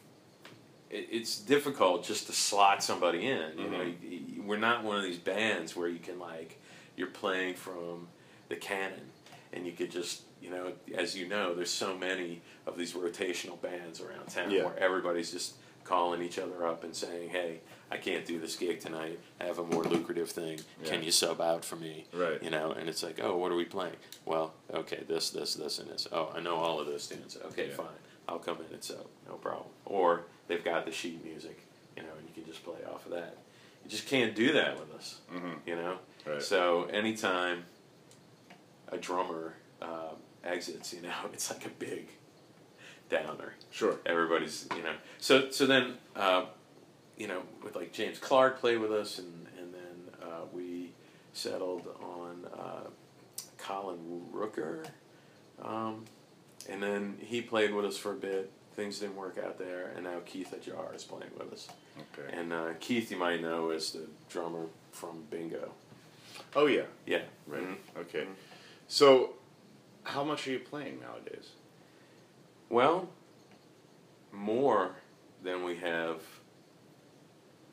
it, 0.90 1.08
it's 1.10 1.38
difficult 1.38 2.04
just 2.04 2.26
to 2.28 2.32
slot 2.32 2.82
somebody 2.82 3.26
in. 3.26 3.58
You 3.58 3.68
know, 3.68 3.78
Mhm. 3.78 3.94
Y- 4.02 4.20
y- 4.38 4.42
we're 4.46 4.56
not 4.56 4.84
one 4.84 4.96
of 4.96 5.02
these 5.02 5.18
bands 5.18 5.76
where 5.76 5.88
you 5.88 5.98
can 5.98 6.18
like 6.18 6.58
you're 6.96 7.08
playing 7.10 7.54
from 7.56 8.08
the 8.48 8.56
canon 8.56 9.10
and 9.52 9.66
you 9.66 9.72
could 9.72 9.90
just 9.90 10.22
you 10.42 10.50
know 10.50 10.72
as 10.94 11.16
you 11.16 11.26
know 11.28 11.54
there's 11.54 11.70
so 11.70 11.96
many 11.96 12.40
of 12.66 12.76
these 12.78 12.92
rotational 12.92 13.60
bands 13.60 14.00
around 14.00 14.26
town 14.28 14.50
Yeah. 14.50 14.64
where 14.64 14.78
everybody's 14.78 15.30
just 15.32 15.54
calling 15.84 16.20
each 16.22 16.38
other 16.38 16.66
up 16.66 16.84
and 16.84 16.94
saying 16.94 17.30
hey 17.30 17.60
i 17.90 17.96
can't 17.96 18.26
do 18.26 18.38
this 18.38 18.56
gig 18.56 18.78
tonight. 18.80 19.18
I 19.40 19.44
have 19.44 19.58
a 19.58 19.64
more 19.64 19.82
lucrative 19.84 20.30
thing. 20.30 20.60
Can 20.84 21.02
you 21.02 21.10
sub 21.10 21.40
out 21.40 21.64
for 21.64 21.76
me? 21.76 22.04
Right. 22.12 22.42
you 22.42 22.50
know 22.50 22.72
and 22.72 22.88
it's 22.88 23.02
like 23.02 23.18
oh 23.22 23.36
what 23.36 23.50
are 23.52 23.56
we 23.56 23.64
playing? 23.64 23.96
Well 24.26 24.52
okay 24.72 25.02
this 25.08 25.30
this 25.30 25.54
this 25.54 25.78
and 25.78 25.88
this. 25.90 26.06
Oh 26.12 26.30
i 26.36 26.40
know 26.40 26.56
all 26.56 26.78
of 26.80 26.86
those 26.86 27.06
tunes 27.06 27.36
okay 27.46 27.68
Yeah. 27.68 27.74
fine. 27.74 28.00
I'll 28.28 28.38
come 28.38 28.58
in 28.68 28.74
and 28.74 28.84
sub. 28.84 29.06
No 29.26 29.34
problem. 29.36 29.68
Or 29.86 30.24
they've 30.48 30.62
got 30.64 30.84
the 30.84 30.92
sheet 30.92 31.24
music 31.24 31.58
you 31.96 32.02
know 32.02 32.10
and 32.18 32.28
you 32.28 32.34
can 32.34 32.44
just 32.52 32.62
play 32.64 32.80
off 32.92 33.06
of 33.06 33.12
that. 33.12 33.38
You 33.84 33.90
just 33.90 34.06
can't 34.06 34.34
do 34.36 34.52
that 34.52 34.78
with 34.78 34.94
us 34.94 35.20
Mm-hmm. 35.34 35.52
you 35.66 35.76
know? 35.76 35.98
Right. 36.26 36.42
so 36.42 36.84
anytime 36.92 37.64
a 38.88 38.98
drummer 38.98 39.54
uh, 39.80 40.12
exits, 40.44 40.92
you 40.92 41.02
know, 41.02 41.12
it's 41.32 41.50
like 41.50 41.64
a 41.66 41.70
big 41.70 42.08
downer. 43.08 43.54
Sure. 43.70 43.96
Everybody's, 44.06 44.68
you 44.76 44.82
know, 44.82 44.94
so 45.18 45.50
so 45.50 45.66
then, 45.66 45.94
uh, 46.16 46.46
you 47.16 47.26
know, 47.26 47.42
with 47.62 47.76
like 47.76 47.92
James 47.92 48.18
Clark 48.18 48.60
played 48.60 48.78
with 48.78 48.92
us, 48.92 49.18
and 49.18 49.46
and 49.58 49.74
then 49.74 50.28
uh, 50.28 50.44
we 50.52 50.90
settled 51.32 51.86
on 52.02 52.46
uh, 52.58 52.88
Colin 53.58 54.22
Rooker, 54.32 54.86
um, 55.62 56.04
and 56.68 56.82
then 56.82 57.16
he 57.20 57.40
played 57.42 57.72
with 57.74 57.84
us 57.84 57.96
for 57.96 58.12
a 58.12 58.16
bit. 58.16 58.52
Things 58.74 59.00
didn't 59.00 59.16
work 59.16 59.38
out 59.44 59.58
there, 59.58 59.90
and 59.96 60.04
now 60.04 60.20
Keith 60.24 60.52
Ajar 60.52 60.94
is 60.94 61.02
playing 61.02 61.32
with 61.36 61.52
us. 61.52 61.66
Okay. 62.16 62.32
And 62.32 62.52
uh, 62.52 62.74
Keith, 62.78 63.10
you 63.10 63.16
might 63.18 63.42
know, 63.42 63.70
is 63.70 63.90
the 63.90 64.06
drummer 64.28 64.66
from 64.92 65.24
Bingo. 65.30 65.72
Oh 66.54 66.66
yeah. 66.66 66.82
Yeah, 67.04 67.22
Right. 67.48 67.62
Mhm. 67.62 67.76
Okay. 68.02 68.24
So, 68.86 69.34
how 70.08 70.24
much 70.24 70.48
are 70.48 70.52
you 70.52 70.58
playing 70.58 71.00
nowadays? 71.00 71.50
Well, 72.70 73.10
more 74.32 74.92
than 75.42 75.64
we 75.64 75.76
have 75.76 76.22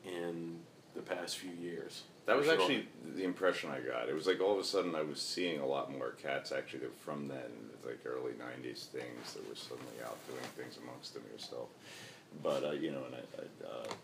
in 0.04 0.60
the 0.94 1.00
past 1.00 1.38
few 1.38 1.50
years. 1.52 2.02
That 2.26 2.36
was 2.36 2.46
Sure. 2.46 2.54
actually 2.54 2.88
the 3.14 3.24
impression 3.24 3.70
I 3.70 3.80
got. 3.80 4.08
It 4.10 4.14
was 4.14 4.26
like 4.26 4.40
all 4.40 4.52
of 4.52 4.58
a 4.58 4.64
sudden 4.64 4.94
I 4.94 5.02
was 5.02 5.20
seeing 5.20 5.60
a 5.60 5.66
lot 5.66 5.90
more 5.90 6.10
cats 6.10 6.52
actually 6.52 6.80
that 6.80 6.94
from 7.00 7.26
then, 7.28 7.70
it's 7.72 7.86
like 7.86 8.04
early 8.04 8.32
'90s 8.32 8.84
things 8.86 9.32
that 9.34 9.48
were 9.48 9.54
suddenly 9.54 10.02
out 10.04 10.18
doing 10.28 10.44
things 10.56 10.76
amongst 10.82 11.14
them 11.14 11.22
yourself. 11.32 11.68
But 12.42 12.64
uh, 12.64 12.72
you 12.72 12.90
know, 12.90 13.04
and 13.06 13.14
I, 13.14 13.18
I 13.42 13.66
uh, 13.66 13.94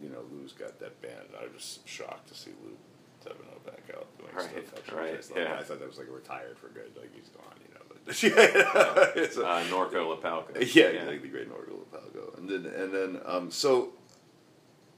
you 0.00 0.08
know, 0.08 0.22
Lou's 0.32 0.52
got 0.52 0.78
that 0.80 1.00
band. 1.02 1.28
I 1.38 1.52
was 1.52 1.80
shocked 1.84 2.28
to 2.28 2.34
see 2.34 2.52
Lou 2.64 2.76
Devino 3.24 3.64
back 3.64 3.82
out 3.94 4.06
doing 4.18 4.30
Right, 4.34 4.66
stuff. 4.66 4.78
Actually, 4.78 4.98
right, 4.98 5.14
I 5.14 5.16
thought, 5.20 5.38
yeah. 5.38 5.56
I 5.58 5.62
thought 5.62 5.78
that 5.80 5.88
was 5.88 5.98
like 5.98 6.08
retired 6.10 6.58
for 6.58 6.68
good. 6.68 6.90
Like 6.96 7.14
he's 7.14 7.28
gone, 7.28 7.54
you 7.66 7.74
know. 7.74 7.80
But 7.88 9.16
it's 9.16 9.36
a- 9.36 9.46
Uh, 9.46 9.64
Norco 9.64 10.16
Lapalco. 10.20 10.74
yeah, 10.74 11.04
like 11.06 11.22
the 11.22 11.28
great 11.28 11.48
Norco 11.50 11.78
Lapalco. 11.78 12.38
And 12.38 12.48
then, 12.48 12.66
and 12.66 12.92
then, 12.94 13.20
um, 13.24 13.50
so, 13.50 13.90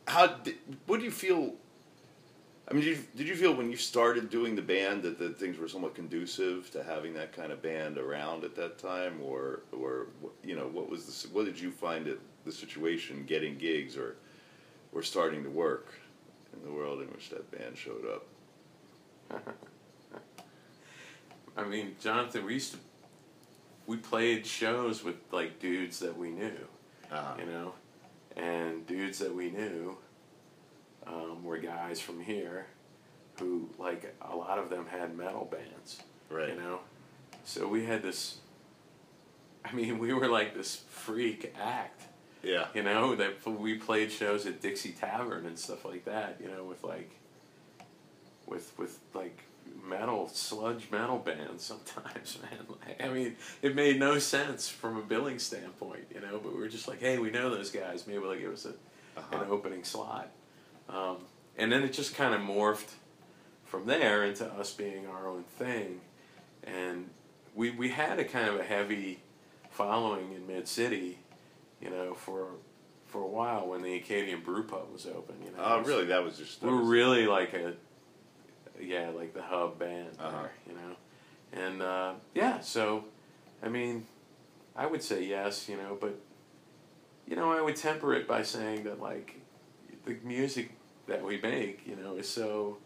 how 0.06 0.26
did, 0.28 0.56
what 0.86 0.98
do 1.00 1.04
you 1.04 1.10
feel? 1.10 1.54
I 2.66 2.72
mean, 2.72 2.82
did 2.84 2.96
you, 2.96 3.04
did 3.14 3.28
you 3.28 3.36
feel 3.36 3.52
when 3.54 3.70
you 3.70 3.76
started 3.76 4.30
doing 4.30 4.56
the 4.56 4.62
band 4.62 5.02
that, 5.02 5.18
that 5.18 5.38
things 5.38 5.58
were 5.58 5.68
somewhat 5.68 5.94
conducive 5.94 6.70
to 6.70 6.82
having 6.82 7.12
that 7.14 7.32
kind 7.34 7.52
of 7.52 7.60
band 7.60 7.98
around 7.98 8.42
at 8.42 8.56
that 8.56 8.78
time, 8.78 9.20
or, 9.22 9.60
or 9.70 10.06
you 10.42 10.56
know, 10.56 10.66
what 10.68 10.88
was 10.88 11.04
the 11.24 11.28
what 11.34 11.44
did 11.44 11.60
you 11.60 11.70
find 11.70 12.06
it 12.06 12.18
the 12.46 12.52
situation 12.52 13.24
getting 13.26 13.58
gigs 13.58 13.98
or, 13.98 14.16
or 14.94 15.02
starting 15.02 15.42
to 15.44 15.50
work 15.50 15.92
in 16.56 16.68
the 16.68 16.74
world 16.74 17.00
in 17.00 17.08
which 17.08 17.30
that 17.30 17.50
band 17.50 17.76
showed 17.76 18.04
up? 18.06 18.26
I 21.56 21.64
mean, 21.64 21.94
Jonathan, 22.00 22.44
we 22.44 22.54
used 22.54 22.72
to 22.72 22.78
we 23.86 23.96
played 23.98 24.46
shows 24.46 25.04
with 25.04 25.16
like 25.30 25.60
dudes 25.60 25.98
that 26.00 26.16
we 26.16 26.30
knew, 26.30 26.66
Uh-huh. 27.12 27.34
you 27.38 27.46
know, 27.46 27.74
and 28.36 28.86
dudes 28.86 29.18
that 29.18 29.34
we 29.34 29.50
knew 29.50 29.96
um, 31.06 31.44
were 31.44 31.58
guys 31.58 32.00
from 32.00 32.20
here 32.20 32.66
who 33.38 33.68
like 33.78 34.14
a 34.22 34.34
lot 34.34 34.58
of 34.58 34.70
them 34.70 34.86
had 34.86 35.16
metal 35.16 35.48
bands. 35.50 36.00
Right. 36.30 36.48
You 36.50 36.56
know, 36.56 36.80
so 37.44 37.68
we 37.68 37.84
had 37.84 38.02
this. 38.02 38.38
I 39.64 39.72
mean, 39.72 39.98
we 39.98 40.12
were 40.12 40.28
like 40.28 40.54
this 40.54 40.82
freak 40.88 41.54
act. 41.60 42.02
Yeah. 42.44 42.66
You 42.74 42.82
know 42.82 43.14
that 43.16 43.46
we 43.46 43.74
played 43.74 44.10
shows 44.12 44.46
at 44.46 44.60
Dixie 44.60 44.92
Tavern 44.92 45.46
and 45.46 45.58
stuff 45.58 45.84
like 45.84 46.04
that. 46.04 46.36
You 46.42 46.48
know, 46.48 46.64
with 46.64 46.82
like, 46.84 47.10
with 48.46 48.72
with 48.78 48.98
like 49.14 49.38
metal 49.86 50.28
sludge 50.32 50.88
metal 50.90 51.18
bands 51.18 51.64
sometimes, 51.64 52.38
man. 52.42 52.66
Like, 52.86 53.02
I 53.02 53.08
mean, 53.12 53.36
it 53.62 53.74
made 53.74 53.98
no 53.98 54.18
sense 54.18 54.68
from 54.68 54.96
a 54.96 55.02
billing 55.02 55.38
standpoint. 55.38 56.06
You 56.14 56.20
know, 56.20 56.38
but 56.42 56.52
we 56.54 56.60
were 56.60 56.68
just 56.68 56.88
like, 56.88 57.00
hey, 57.00 57.18
we 57.18 57.30
know 57.30 57.50
those 57.50 57.70
guys. 57.70 58.06
Maybe 58.06 58.20
they'll 58.20 58.34
give 58.38 58.52
us 58.52 58.66
a 58.66 58.74
Uh-huh. 59.18 59.38
an 59.44 59.50
opening 59.50 59.84
slot. 59.84 60.28
Um, 60.88 61.18
and 61.56 61.70
then 61.70 61.82
it 61.84 61.92
just 61.92 62.14
kind 62.16 62.34
of 62.34 62.40
morphed 62.40 62.90
from 63.64 63.86
there 63.86 64.24
into 64.24 64.44
us 64.44 64.72
being 64.72 65.06
our 65.06 65.28
own 65.28 65.44
thing. 65.58 66.00
And 66.64 67.08
we, 67.54 67.70
we 67.70 67.90
had 67.90 68.18
a 68.18 68.24
kind 68.24 68.48
of 68.48 68.58
a 68.58 68.64
heavy 68.64 69.20
following 69.70 70.32
in 70.32 70.46
Mid 70.48 70.66
City, 70.66 71.18
you 71.80 71.90
know, 71.90 72.14
for 72.14 72.48
for 73.06 73.22
a 73.22 73.26
while 73.28 73.68
when 73.68 73.82
the 73.82 73.94
Acadian 73.96 74.40
Brew 74.40 74.64
Pub 74.64 74.86
was 74.92 75.06
open. 75.06 75.36
You 75.44 75.50
know, 75.52 75.58
Oh, 75.62 75.80
really? 75.82 76.06
That 76.06 76.24
was 76.24 76.36
just. 76.38 76.62
we 76.62 76.70
were 76.70 76.82
really 76.82 77.26
like 77.26 77.52
a 77.54 77.74
yeah, 78.80 79.10
like 79.10 79.34
the 79.34 79.42
hub 79.42 79.78
band 79.78 80.08
Uh-huh. 80.18 80.30
there, 80.42 80.52
you 80.68 80.74
know, 80.74 80.96
and 81.66 81.82
uh, 81.82 82.12
yeah. 82.34 82.60
So, 82.60 83.04
I 83.62 83.68
mean, 83.68 84.06
I 84.74 84.86
would 84.86 85.02
say 85.02 85.24
yes, 85.24 85.68
you 85.68 85.76
know, 85.76 85.96
but 86.00 86.18
you 87.26 87.36
know, 87.36 87.52
I 87.52 87.60
would 87.62 87.76
temper 87.76 88.14
it 88.14 88.26
by 88.26 88.42
saying 88.42 88.84
that 88.84 89.00
like 89.00 89.36
the 90.04 90.16
music 90.24 90.72
that 91.06 91.22
we 91.24 91.40
make, 91.40 91.86
you 91.86 91.96
know, 91.96 92.16
is 92.16 92.28
so. 92.28 92.78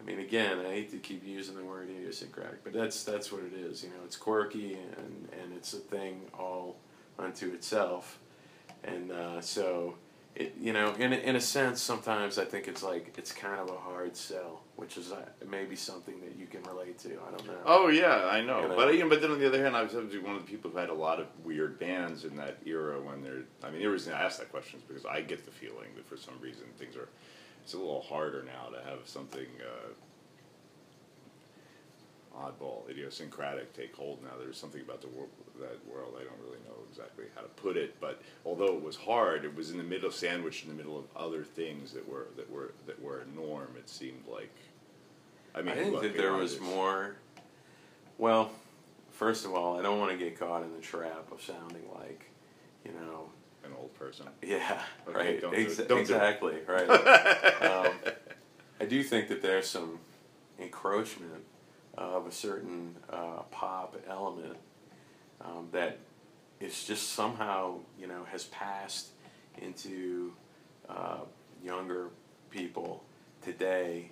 I 0.00 0.02
mean, 0.02 0.18
again, 0.20 0.60
I 0.60 0.70
hate 0.70 0.90
to 0.92 0.96
keep 0.98 1.26
using 1.26 1.56
the 1.56 1.62
word 1.62 1.90
idiosyncratic, 1.90 2.64
but 2.64 2.72
that's 2.72 3.04
that's 3.04 3.30
what 3.30 3.42
it 3.42 3.52
is. 3.52 3.82
You 3.82 3.90
know, 3.90 3.96
it's 4.06 4.16
quirky 4.16 4.74
and 4.74 5.28
and 5.42 5.52
it's 5.54 5.74
a 5.74 5.78
thing 5.78 6.22
all 6.38 6.76
unto 7.20 7.52
itself, 7.52 8.18
and 8.84 9.12
uh, 9.12 9.40
so 9.40 9.94
it 10.36 10.54
you 10.60 10.72
know 10.72 10.94
in 10.94 11.12
a, 11.12 11.16
in 11.16 11.36
a 11.36 11.40
sense 11.40 11.82
sometimes 11.82 12.38
I 12.38 12.44
think 12.44 12.68
it's 12.68 12.82
like 12.82 13.14
it's 13.18 13.32
kind 13.32 13.60
of 13.60 13.68
a 13.68 13.78
hard 13.78 14.16
sell, 14.16 14.62
which 14.76 14.96
is 14.96 15.12
uh, 15.12 15.24
maybe 15.48 15.76
something 15.76 16.20
that 16.20 16.36
you 16.38 16.46
can 16.46 16.62
relate 16.62 16.98
to. 17.00 17.10
I 17.26 17.30
don't 17.30 17.46
know. 17.46 17.58
Oh 17.64 17.88
yeah, 17.88 18.26
I 18.26 18.40
know. 18.40 18.62
You 18.62 18.68
know? 18.68 18.76
But 18.76 18.94
you 18.94 19.00
know, 19.00 19.08
but 19.08 19.20
then 19.20 19.30
on 19.30 19.40
the 19.40 19.46
other 19.46 19.62
hand, 19.62 19.76
I 19.76 19.82
was 19.82 19.94
one 19.94 20.36
of 20.36 20.44
the 20.44 20.50
people 20.50 20.70
who 20.70 20.78
had 20.78 20.90
a 20.90 20.94
lot 20.94 21.20
of 21.20 21.26
weird 21.44 21.78
bands 21.78 22.24
in 22.24 22.36
that 22.36 22.58
era 22.64 23.00
when 23.00 23.22
they're. 23.22 23.42
I 23.62 23.70
mean, 23.70 23.82
the 23.82 23.88
reason 23.88 24.14
I 24.14 24.22
ask 24.22 24.38
that 24.38 24.50
question 24.50 24.78
is 24.80 24.84
because 24.84 25.06
I 25.06 25.20
get 25.20 25.44
the 25.44 25.52
feeling 25.52 25.88
that 25.96 26.06
for 26.08 26.16
some 26.16 26.34
reason 26.40 26.64
things 26.78 26.96
are. 26.96 27.08
It's 27.62 27.74
a 27.74 27.78
little 27.78 28.00
harder 28.00 28.42
now 28.42 28.74
to 28.74 28.82
have 28.88 29.00
something 29.04 29.46
uh, 29.60 29.90
oddball, 32.36 32.88
idiosyncratic 32.88 33.72
take 33.74 33.94
hold 33.94 34.22
now. 34.22 34.30
There's 34.38 34.56
something 34.56 34.80
about 34.80 35.00
the 35.00 35.08
world, 35.08 35.30
that 35.60 35.78
world 35.86 36.14
I 36.16 36.24
don't 36.24 36.38
really 36.44 36.58
know 36.66 36.76
exactly 36.90 37.24
how 37.34 37.42
to 37.42 37.48
put 37.48 37.76
it. 37.76 38.00
But 38.00 38.22
although 38.44 38.74
it 38.76 38.82
was 38.82 38.96
hard, 38.96 39.44
it 39.44 39.54
was 39.54 39.70
in 39.70 39.78
the 39.78 39.84
middle, 39.84 40.08
of 40.08 40.14
sandwiched 40.14 40.64
in 40.64 40.70
the 40.70 40.76
middle 40.76 40.98
of 40.98 41.04
other 41.16 41.44
things 41.44 41.92
that 41.92 42.08
were 42.08 42.28
that 42.36 42.50
were 42.50 42.72
that 42.86 43.00
were 43.02 43.20
a 43.20 43.26
norm. 43.38 43.74
It 43.76 43.88
seemed 43.88 44.24
like. 44.30 44.52
I 45.54 45.62
mean, 45.62 45.74
I 45.74 45.82
think 45.82 46.00
that 46.00 46.16
there 46.16 46.32
was 46.32 46.60
more. 46.60 47.16
Well, 48.18 48.50
first 49.10 49.44
of 49.44 49.54
all, 49.54 49.78
I 49.78 49.82
don't 49.82 49.98
want 49.98 50.12
to 50.12 50.18
get 50.18 50.38
caught 50.38 50.62
in 50.62 50.72
the 50.72 50.80
trap 50.80 51.32
of 51.32 51.42
sounding 51.42 51.82
like, 51.98 52.30
you 52.84 52.92
know, 52.92 53.30
an 53.64 53.72
old 53.78 53.94
person. 53.94 54.26
yeah, 54.42 54.82
Okay, 55.08 55.18
right, 55.18 55.40
don't. 55.40 55.88
Don't 55.88 55.98
exactly, 55.98 56.56
right. 56.66 56.88
um, 57.62 57.92
I 58.80 58.84
do 58.86 59.02
think 59.02 59.28
that 59.28 59.42
there's 59.42 59.68
some 59.68 59.98
encroachment 60.58 61.44
of 61.96 62.26
a 62.26 62.32
certain 62.32 62.94
uh, 63.10 63.42
pop 63.50 63.96
element 64.08 64.56
um, 65.40 65.68
that 65.72 65.98
is 66.60 66.84
just 66.84 67.10
somehow, 67.10 67.74
you 67.98 68.06
know, 68.06 68.24
has 68.30 68.44
passed 68.44 69.08
into 69.58 70.32
uh, 70.88 71.18
younger 71.64 72.08
people 72.50 73.02
today 73.42 74.10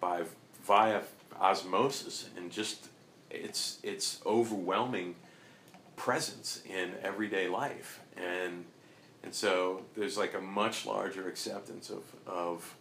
by 0.00 0.22
via 0.64 1.00
osmosis 1.40 2.28
and 2.36 2.50
just 2.50 2.88
it's 3.30 3.78
it's 3.82 4.20
overwhelming 4.26 5.14
presence 5.96 6.62
in 6.68 6.92
everyday 7.02 7.48
life. 7.48 8.00
And 8.16 8.64
and 9.22 9.34
so 9.34 9.82
there's 9.96 10.16
like 10.16 10.34
a 10.34 10.40
much 10.40 10.86
larger 10.86 11.28
acceptance 11.28 11.90
of 11.90 12.02
of 12.26 12.76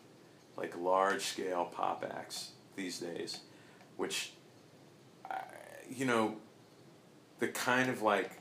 like 0.56 0.78
large 0.78 1.24
scale 1.24 1.66
pop 1.66 2.06
acts 2.10 2.52
these 2.76 3.00
days 3.00 3.42
which 3.98 4.32
you 5.90 6.06
know 6.06 6.36
the 7.40 7.48
kind 7.48 7.90
of 7.90 8.02
like 8.02 8.32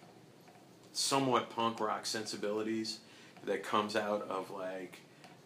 somewhat 0.92 1.50
punk 1.50 1.80
rock 1.80 2.06
sensibilities 2.06 3.00
that 3.44 3.62
comes 3.62 3.96
out 3.96 4.26
of 4.28 4.50
like 4.50 5.00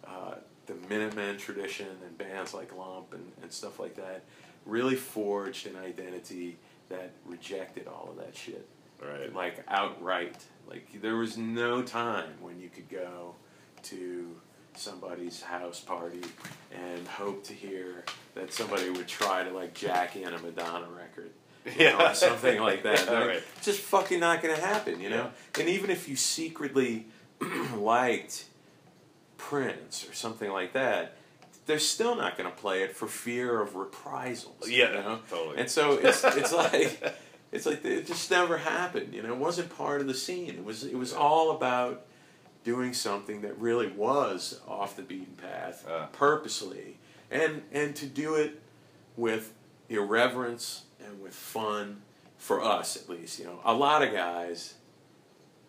uh, 0.06 0.34
the 0.66 0.74
Minutemen 0.88 1.36
tradition 1.36 1.88
and 2.06 2.16
bands 2.16 2.54
like 2.54 2.74
Lump 2.76 3.12
and, 3.12 3.32
and 3.42 3.52
stuff 3.52 3.80
like 3.80 3.96
that 3.96 4.22
really 4.66 4.94
forged 4.94 5.66
an 5.66 5.76
identity 5.76 6.56
that 6.88 7.12
rejected 7.24 7.86
all 7.86 8.08
of 8.10 8.16
that 8.24 8.36
shit. 8.36 8.66
Right. 9.02 9.34
like 9.34 9.64
outright. 9.68 10.36
Like 10.68 11.00
there 11.00 11.16
was 11.16 11.38
no 11.38 11.82
time 11.82 12.34
when 12.42 12.60
you 12.60 12.68
could 12.68 12.88
go 12.90 13.34
to 13.84 14.36
somebody's 14.74 15.40
house 15.40 15.80
party 15.80 16.20
and 16.70 17.08
hope 17.08 17.42
to 17.44 17.54
hear 17.54 18.04
that 18.34 18.52
somebody 18.52 18.90
would 18.90 19.08
try 19.08 19.42
to 19.42 19.50
like 19.50 19.72
jack 19.74 20.16
in 20.16 20.32
a 20.32 20.38
Madonna 20.38 20.86
record 20.88 21.30
you 21.78 21.84
know, 21.84 22.06
or 22.10 22.14
something 22.14 22.60
like 22.60 22.82
that. 22.84 23.06
Yeah, 23.10 23.24
right. 23.26 23.42
It's 23.56 23.66
just 23.66 23.80
fucking 23.80 24.20
not 24.20 24.42
going 24.42 24.54
to 24.54 24.60
happen, 24.60 25.00
you 25.00 25.10
know. 25.10 25.30
And 25.58 25.68
even 25.68 25.90
if 25.90 26.08
you 26.08 26.16
secretly 26.16 27.06
liked 27.76 28.44
Prince 29.36 30.06
or 30.08 30.12
something 30.12 30.50
like 30.50 30.72
that, 30.74 31.16
they're 31.66 31.78
still 31.78 32.14
not 32.16 32.36
going 32.36 32.50
to 32.50 32.56
play 32.56 32.82
it 32.82 32.96
for 32.96 33.06
fear 33.06 33.60
of 33.60 33.76
reprisals. 33.76 34.68
Yeah, 34.68 34.88
you 34.88 34.94
know? 34.94 35.18
totally. 35.28 35.58
And 35.58 35.70
so 35.70 35.92
it's 35.92 36.24
it's 36.24 36.52
like 36.52 37.14
it's 37.52 37.66
like 37.66 37.84
it 37.84 38.06
just 38.06 38.30
never 38.30 38.58
happened. 38.58 39.14
You 39.14 39.22
know, 39.22 39.32
it 39.32 39.38
wasn't 39.38 39.74
part 39.76 40.00
of 40.00 40.06
the 40.06 40.14
scene. 40.14 40.50
It 40.50 40.64
was 40.64 40.84
it 40.84 40.96
was 40.96 41.12
all 41.12 41.52
about 41.52 42.06
doing 42.64 42.92
something 42.92 43.40
that 43.42 43.58
really 43.58 43.88
was 43.88 44.60
off 44.68 44.96
the 44.96 45.02
beaten 45.02 45.34
path 45.36 45.86
Uh. 45.88 46.06
purposely, 46.12 46.98
and 47.30 47.62
and 47.72 47.94
to 47.96 48.06
do 48.06 48.34
it 48.34 48.60
with 49.16 49.52
irreverence 49.90 50.84
and 51.04 51.20
with 51.20 51.34
fun 51.34 52.00
for 52.38 52.62
us 52.62 52.96
at 52.96 53.08
least. 53.08 53.38
You 53.38 53.46
know, 53.46 53.60
a 53.64 53.74
lot 53.74 54.02
of 54.02 54.12
guys 54.12 54.74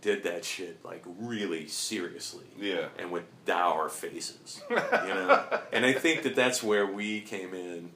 did 0.01 0.23
that 0.23 0.43
shit 0.45 0.83
like 0.83 1.03
really 1.19 1.67
seriously 1.67 2.45
Yeah. 2.59 2.87
and 2.97 3.11
with 3.11 3.23
dour 3.45 3.87
faces, 3.89 4.61
you 4.69 4.75
know. 4.75 5.59
and 5.71 5.85
I 5.85 5.93
think 5.93 6.23
that 6.23 6.35
that's 6.35 6.63
where 6.63 6.85
we 6.87 7.21
came 7.21 7.53
in 7.53 7.91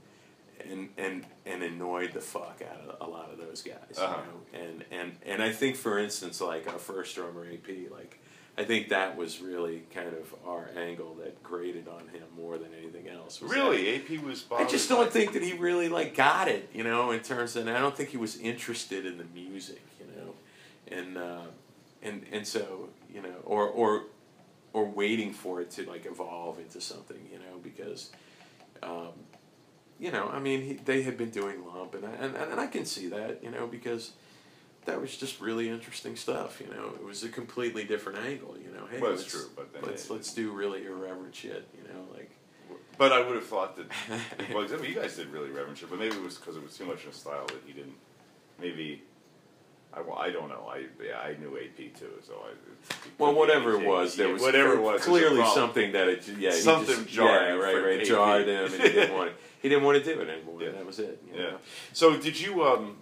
and 0.70 0.90
and 0.98 1.26
and 1.46 1.64
annoyed 1.64 2.14
the 2.14 2.22
fuck 2.22 2.62
out 2.70 2.90
of 3.00 3.08
a 3.08 3.10
lot 3.12 3.32
of 3.32 3.38
those 3.40 3.62
guys, 3.62 3.98
Uh-huh. 3.98 4.18
you 4.54 4.60
know. 4.60 4.68
And 4.68 4.86
and 4.92 5.16
and 5.26 5.44
I 5.44 5.52
think, 5.52 5.76
for 5.78 5.98
instance, 5.98 6.42
like 6.42 6.68
our 6.72 6.80
first 6.80 7.16
drummer 7.16 7.46
AP, 7.46 7.92
like 7.92 8.20
I 8.58 8.64
think 8.64 8.90
that 8.90 9.18
was 9.18 9.42
really 9.42 9.84
kind 9.94 10.10
of 10.10 10.34
our 10.48 10.70
angle 10.78 11.16
that 11.16 11.42
grated 11.44 11.88
on 11.88 12.08
him 12.10 12.24
more 12.38 12.58
than 12.58 12.70
anything 12.80 13.10
else. 13.26 13.42
was 13.42 13.52
Really, 13.52 13.96
AP 13.96 14.24
was. 14.24 14.46
I 14.52 14.66
just 14.66 14.88
don't 14.90 15.12
think 15.12 15.34
that 15.34 15.44
he 15.44 15.54
really 15.54 15.90
like 15.90 16.16
got 16.16 16.48
it, 16.48 16.70
you 16.74 16.84
know, 16.84 17.12
in 17.12 17.20
terms 17.20 17.56
of, 17.56 17.68
and 17.68 17.76
I 17.76 17.80
don't 17.82 17.96
think 17.96 18.10
he 18.10 18.18
was 18.18 18.38
interested 18.38 19.06
in 19.06 19.18
the 19.18 19.26
music, 19.34 19.82
you 20.00 20.06
know, 20.16 20.34
and 20.98 21.18
uh, 21.18 21.48
and 22.02 22.26
and 22.32 22.48
so 22.48 22.90
you 23.14 23.22
know, 23.22 23.36
or 23.44 23.68
or 23.68 24.04
or 24.74 24.86
waiting 24.86 25.34
for 25.34 25.62
it 25.62 25.72
to 25.72 25.84
like 25.90 26.06
evolve 26.06 26.60
into 26.60 26.80
something, 26.82 27.30
you 27.32 27.40
know, 27.40 27.58
because, 27.64 28.12
um, 28.84 29.14
you 30.00 30.12
know, 30.12 30.28
I 30.30 30.40
mean, 30.40 30.62
he, 30.62 30.74
they 30.74 31.02
had 31.04 31.18
been 31.18 31.30
doing 31.30 31.66
lump, 31.66 31.96
and 31.96 32.06
I, 32.06 32.12
and 32.12 32.36
and 32.36 32.60
I 32.60 32.68
can 32.68 32.86
see 32.86 33.08
that, 33.10 33.44
you 33.44 33.52
know, 33.52 33.68
because. 33.68 34.12
That 34.86 35.02
was 35.02 35.18
just 35.18 35.42
really 35.42 35.68
interesting 35.68 36.16
stuff, 36.16 36.62
you 36.62 36.68
know. 36.68 36.92
It 36.94 37.04
was 37.04 37.24
a 37.24 37.30
completely 37.30 37.86
different 37.86 38.20
angle, 38.20 38.56
you 38.56 38.72
know. 38.72 38.86
Hey, 38.86 39.00
Well, 39.02 39.14
it's 39.14 39.22
let's, 39.24 39.32
true, 39.34 39.50
but 39.56 39.74
then 39.74 39.82
let's 39.82 40.06
it- 40.06 40.14
let's 40.14 40.32
do 40.32 40.52
really 40.52 40.86
irreverent 40.86 41.34
shit, 41.34 41.68
you 41.76 41.84
know, 41.92 42.02
like. 42.14 42.30
But 42.98 43.12
I 43.12 43.20
would 43.26 43.36
have 43.36 43.46
thought 43.46 43.76
that. 43.76 43.88
well, 44.54 44.64
mean, 44.68 44.92
you 44.92 44.96
guys 44.96 45.16
did 45.16 45.28
really 45.30 45.50
shit, 45.76 45.90
but 45.90 46.00
maybe 46.00 46.16
it 46.16 46.22
was 46.24 46.38
because 46.38 46.56
it 46.56 46.64
was 46.64 46.78
too 46.78 46.86
much 46.86 47.04
in 47.04 47.10
a 47.10 47.14
style 47.14 47.46
that 47.48 47.62
he 47.66 47.74
didn't. 47.74 47.96
Maybe. 48.60 49.04
I, 49.94 50.02
well, 50.02 50.18
I 50.18 50.30
don't 50.30 50.50
know. 50.50 50.70
I 50.70 50.86
yeah, 51.04 51.20
I 51.20 51.36
knew 51.40 51.58
AP 51.58 51.78
too, 51.98 52.10
so 52.26 52.34
I. 52.46 52.50
it 52.52 53.12
Well, 53.18 53.34
whatever 53.34 53.74
it 53.74 53.86
was, 53.88 54.16
there 54.16 54.30
was 54.30 54.42
whatever 54.42 54.74
it 54.74 54.82
was. 54.82 55.02
clearly 55.04 55.46
something 55.54 55.94
that 55.94 56.08
it 56.10 56.28
yeah 56.38 56.52
Something 56.52 56.96
just, 56.96 57.08
jarring 57.08 57.58
yeah 57.60 57.64
right 57.66 57.84
right 57.84 58.00
AP. 58.02 58.06
jarred 58.08 58.48
him 58.48 58.66
and 58.66 58.74
he 58.74 58.90
didn't 58.90 59.14
want 59.18 59.30
it. 59.30 59.36
he 59.62 59.70
didn't 59.70 59.84
want 59.86 60.04
to 60.04 60.14
do 60.16 60.20
it 60.22 60.30
anymore 60.30 60.62
Yeah. 60.62 60.68
and 60.70 60.78
that 60.78 60.86
was 60.86 61.00
it 61.00 61.22
Yeah. 61.34 61.42
know? 61.44 61.58
So 61.94 62.18
did 62.18 62.40
you 62.40 62.66
um 62.66 62.98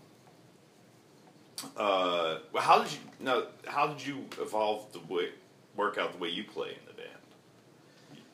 uh 1.77 2.39
how 2.59 2.83
did 2.83 2.91
you 2.91 2.99
now 3.19 3.43
how 3.67 3.87
did 3.87 4.05
you 4.05 4.25
evolve 4.39 4.91
the 4.93 4.99
way 5.11 5.29
work 5.75 5.97
out 5.97 6.11
the 6.11 6.19
way 6.19 6.29
you 6.29 6.43
play 6.43 6.69
in 6.69 6.85
the 6.85 6.93
band? 6.93 7.09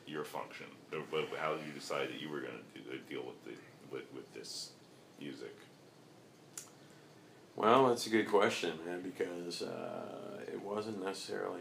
Your 0.06 0.24
function. 0.24 0.66
Uh, 0.92 0.96
wh- 1.12 1.38
How 1.38 1.54
did 1.54 1.66
you 1.66 1.72
decide 1.72 2.08
that 2.08 2.20
you 2.20 2.28
were 2.28 2.40
going 2.40 2.52
to 2.74 2.80
do, 2.80 2.98
deal 3.08 3.24
with 3.24 3.44
the 3.44 3.52
with, 3.92 4.04
with 4.14 4.32
this 4.34 4.70
music? 5.20 5.54
Well, 7.56 7.88
that's 7.88 8.06
a 8.06 8.10
good 8.10 8.28
question, 8.28 8.72
man, 8.86 9.02
because 9.02 9.62
uh, 9.62 10.40
it 10.46 10.60
wasn't 10.62 11.04
necessarily 11.04 11.60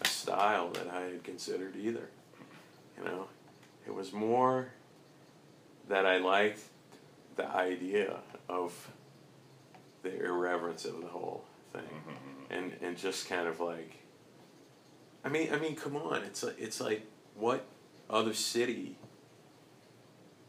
a 0.00 0.06
style 0.06 0.70
that 0.70 0.88
I 0.88 1.00
had 1.02 1.24
considered 1.24 1.74
either. 1.76 2.08
You 2.96 3.04
know, 3.04 3.28
it 3.86 3.94
was 3.94 4.12
more 4.12 4.68
that 5.88 6.06
I 6.06 6.18
liked 6.18 6.60
the 7.36 7.48
idea 7.48 8.18
of 8.48 8.72
the 10.02 10.24
irreverence 10.24 10.84
of 10.84 11.00
the 11.00 11.08
whole 11.08 11.44
thing, 11.72 11.82
and 12.50 12.72
and 12.80 12.96
just 12.96 13.28
kind 13.28 13.48
of 13.48 13.60
like. 13.60 13.96
I 15.24 15.28
mean, 15.28 15.52
I 15.52 15.58
mean, 15.58 15.74
come 15.74 15.96
on! 15.96 16.22
It's 16.22 16.42
like 16.42 16.58
it's 16.58 16.80
like 16.80 17.04
what 17.34 17.64
other 18.10 18.34
city 18.34 18.96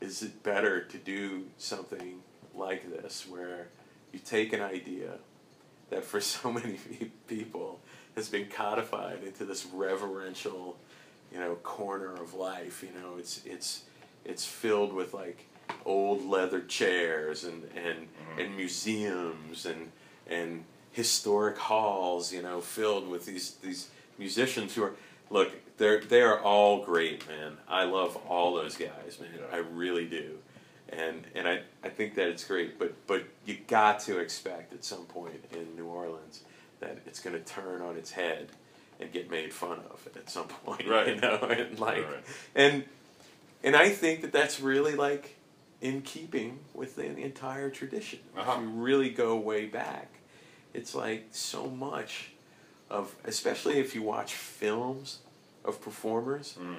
is 0.01 0.23
it 0.23 0.43
better 0.43 0.81
to 0.81 0.97
do 0.97 1.45
something 1.57 2.19
like 2.55 2.89
this 2.89 3.25
where 3.27 3.67
you 4.13 4.19
take 4.19 4.53
an 4.53 4.61
idea 4.61 5.15
that 5.89 6.03
for 6.03 6.21
so 6.35 6.51
many 6.51 6.79
people 7.27 7.79
has 8.15 8.29
been 8.29 8.47
codified 8.47 9.23
into 9.23 9.45
this 9.45 9.65
reverential 9.65 10.77
you 11.31 11.39
know 11.39 11.55
corner 11.55 12.13
of 12.13 12.33
life 12.33 12.83
you 12.83 12.99
know 12.99 13.17
it's 13.17 13.41
it's 13.45 13.83
it's 14.25 14.45
filled 14.45 14.93
with 14.93 15.13
like 15.13 15.45
old 15.85 16.25
leather 16.25 16.61
chairs 16.61 17.43
and 17.43 17.63
and 17.75 18.07
mm-hmm. 18.07 18.39
and 18.39 18.57
museums 18.57 19.65
and 19.65 19.91
and 20.27 20.63
historic 20.91 21.57
halls 21.57 22.33
you 22.33 22.41
know 22.41 22.59
filled 22.59 23.07
with 23.07 23.25
these 23.25 23.55
these 23.61 23.89
musicians 24.17 24.75
who 24.75 24.83
are 24.83 24.93
look 25.29 25.51
they're 25.77 25.99
they 26.01 26.21
are 26.21 26.39
all 26.39 26.83
great 26.83 27.27
man 27.27 27.57
i 27.67 27.83
love 27.83 28.15
all 28.27 28.55
those 28.55 28.75
guys 28.75 29.19
man 29.19 29.29
i 29.51 29.57
really 29.57 30.05
do 30.05 30.37
and 30.91 31.23
and 31.35 31.47
I, 31.47 31.61
I 31.83 31.89
think 31.89 32.15
that 32.15 32.27
it's 32.29 32.43
great, 32.43 32.79
but 32.79 32.93
but 33.05 33.23
you 33.45 33.57
got 33.67 33.99
to 34.01 34.17
expect 34.17 34.73
at 34.73 34.83
some 34.83 35.05
point 35.05 35.35
in 35.51 35.75
New 35.75 35.85
Orleans 35.85 36.41
that 36.79 36.97
it's 37.05 37.19
going 37.19 37.35
to 37.35 37.41
turn 37.41 37.81
on 37.83 37.95
its 37.95 38.09
head 38.11 38.47
and 38.99 39.11
get 39.11 39.29
made 39.29 39.53
fun 39.53 39.79
of 39.91 40.07
at 40.15 40.29
some 40.29 40.47
point, 40.65 40.87
Right. 40.87 41.09
You 41.09 41.21
know, 41.21 41.35
and 41.49 41.79
like 41.79 42.05
Right. 42.09 42.23
and 42.55 42.83
and 43.63 43.75
I 43.75 43.89
think 43.89 44.21
that 44.21 44.31
that's 44.31 44.59
really 44.59 44.95
like 44.95 45.35
in 45.79 46.01
keeping 46.01 46.57
with 46.73 46.95
the 46.95 47.05
entire 47.05 47.69
tradition. 47.69 48.19
Uh-huh. 48.35 48.53
If 48.57 48.61
you 48.61 48.69
really 48.69 49.11
go 49.11 49.35
way 49.37 49.67
back, 49.67 50.09
it's 50.73 50.95
like 50.95 51.27
so 51.31 51.67
much 51.67 52.31
of, 52.89 53.15
especially 53.25 53.79
if 53.79 53.93
you 53.95 54.01
watch 54.01 54.33
films 54.33 55.19
of 55.65 55.81
performers. 55.81 56.57
Mm. 56.59 56.75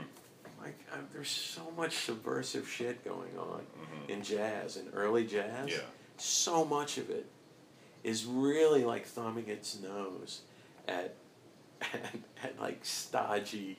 Like 0.61 0.79
i 0.93 0.97
there's 1.13 1.31
so 1.31 1.71
much 1.77 1.97
subversive 1.97 2.69
shit 2.69 3.03
going 3.05 3.37
on 3.39 3.63
Mhm. 3.79 4.11
in 4.11 4.23
jazz 4.23 4.77
and 4.77 4.91
early 4.93 5.27
jazz. 5.27 5.71
Yeah. 5.71 5.79
So 6.19 6.65
much 6.65 6.99
of 6.99 7.09
it 7.11 7.27
is 8.05 8.27
really 8.27 8.85
like 8.85 9.07
thumbing 9.07 9.49
its 9.49 9.79
nose 9.81 10.43
at 10.89 11.15
at, 11.81 12.15
at 12.43 12.61
like 12.61 12.85
stodgy 12.85 13.79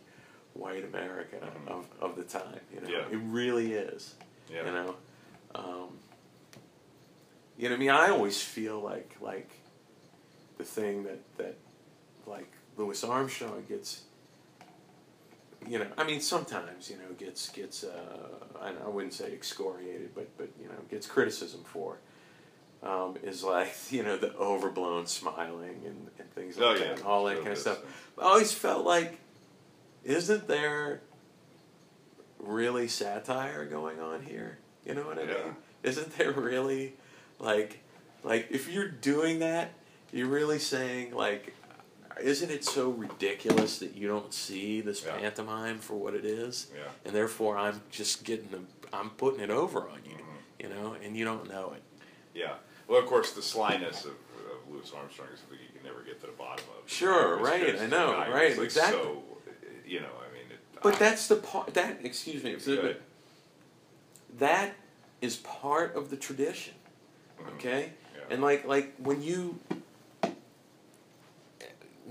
white 0.54 0.84
America 0.84 1.38
Mhm. 1.40 1.68
of, 1.68 1.86
of 2.02 2.16
the 2.16 2.24
time. 2.24 2.60
You 2.74 2.82
know, 2.82 2.90
Yeah. 2.90 3.06
it 3.12 3.20
really 3.26 3.74
is. 3.74 4.16
Yeah. 4.50 4.66
You 4.66 4.72
know, 4.72 4.96
um, 5.56 5.90
you 7.58 7.70
know. 7.70 7.76
I 7.76 7.78
mean, 7.78 7.90
I 7.92 8.10
always 8.10 8.42
feel 8.42 8.80
like 8.80 9.16
like 9.22 9.50
the 10.58 10.64
thing 10.64 11.04
that 11.04 11.20
that 11.38 11.58
like 12.32 12.52
Louis 12.78 13.04
Armstrong 13.04 13.64
gets. 13.68 14.04
You 15.68 15.78
know, 15.78 15.88
I 15.96 16.04
mean, 16.04 16.22
sometimes 16.22 16.90
you 16.90 16.96
know 16.98 17.14
gets 17.20 17.50
gets 17.50 17.84
uh, 17.84 18.30
I, 18.60 18.70
I 18.84 18.90
wouldn't 18.90 19.14
say 19.14 19.32
excoriated, 19.32 20.16
but 20.16 20.36
but 20.38 20.50
you 20.60 20.68
know 20.68 20.76
gets 20.90 21.06
criticism 21.06 21.62
for. 21.66 21.98
Um, 22.84 23.16
is 23.22 23.44
like 23.44 23.72
you 23.92 24.02
know 24.02 24.18
the 24.18 24.34
overblown 24.36 25.06
smiling 25.06 25.82
and, 25.86 26.08
and 26.18 26.34
things 26.34 26.58
like 26.58 26.66
Oh, 26.66 26.74
that, 26.74 26.80
yeah. 26.86 26.92
and 26.94 27.04
all 27.04 27.26
that 27.26 27.38
kind 27.38 27.50
of 27.50 27.58
stuff. 27.60 27.80
I 28.18 28.24
always 28.24 28.52
felt 28.52 28.84
like 28.86 29.20
isn't 30.04 30.48
there 30.48 31.02
really 32.40 32.88
satire 32.88 33.66
going 33.66 34.00
on 34.00 34.24
here? 34.24 34.58
You 34.84 34.96
know 34.96 35.04
what 35.04 35.20
I 35.20 35.24
Yeah. 35.24 35.34
mean? 35.44 35.56
Isn't 35.84 36.18
there 36.18 36.32
really 36.32 36.94
like 37.38 37.80
like 38.24 38.48
if 38.50 38.68
you're 38.68 38.88
doing 38.90 39.40
that, 39.40 39.72
you're 40.12 40.28
really 40.28 40.58
saying 40.60 41.14
like 41.14 41.54
isn't 42.22 42.50
it 42.52 42.64
so 42.66 42.90
ridiculous 42.90 43.80
that 43.80 43.96
you 43.96 44.08
don't 44.08 44.34
see 44.34 44.82
this 44.82 45.04
Yeah. 45.06 45.18
pantomime 45.18 45.80
for 45.80 45.96
what 45.96 46.14
it 46.14 46.26
is? 46.26 46.68
Yeah. 46.76 46.84
And 47.06 47.16
therefore 47.16 47.58
I'm 47.58 47.82
just 47.92 48.24
getting 48.24 48.50
the 48.50 48.62
I'm 48.94 49.12
putting 49.12 49.40
it 49.40 49.50
over 49.50 49.88
on 49.90 50.02
you, 50.06 50.16
Mhm. 50.18 50.64
you 50.64 50.70
know, 50.70 50.94
and 51.02 51.16
you 51.16 51.24
don't 51.24 51.48
know 51.50 51.72
it. 51.74 51.82
Yeah. 52.34 52.56
Well, 52.88 53.00
of 53.00 53.06
course, 53.06 53.32
the 53.32 53.42
slyness 53.42 54.04
of, 54.04 54.12
of 54.12 54.70
Louis 54.70 54.92
Armstrong 54.94 55.30
is 55.34 55.40
something 55.40 55.58
you 55.60 55.74
can 55.74 55.84
never 55.88 56.02
get 56.04 56.20
to 56.20 56.26
the 56.26 56.34
bottom 56.34 56.66
of. 56.78 56.90
Sure, 56.92 57.36
It's 57.40 57.48
right, 57.50 57.80
I 57.80 57.86
know, 57.88 58.12
right, 58.18 58.58
like, 58.58 58.66
exactly. 58.66 59.02
So, 59.02 59.24
you 59.86 60.02
know, 60.02 60.08
I 60.20 60.34
mean, 60.34 60.52
it, 60.52 60.60
But 60.84 60.96
I- 60.96 61.00
that's 61.00 61.28
the 61.28 61.38
part 61.38 61.74
that 61.76 62.04
excuse 62.04 62.44
me, 62.44 62.56
ahead. 62.56 63.02
that 64.40 64.76
is 65.22 65.38
part 65.38 65.96
of 65.96 66.10
the 66.10 66.18
tradition. 66.18 66.74
Mhm. 67.40 67.56
Okay? 67.56 67.94
Yeah. 68.16 68.22
And 68.30 68.42
like 68.42 68.66
like 68.66 68.94
when 68.98 69.22
you 69.24 69.60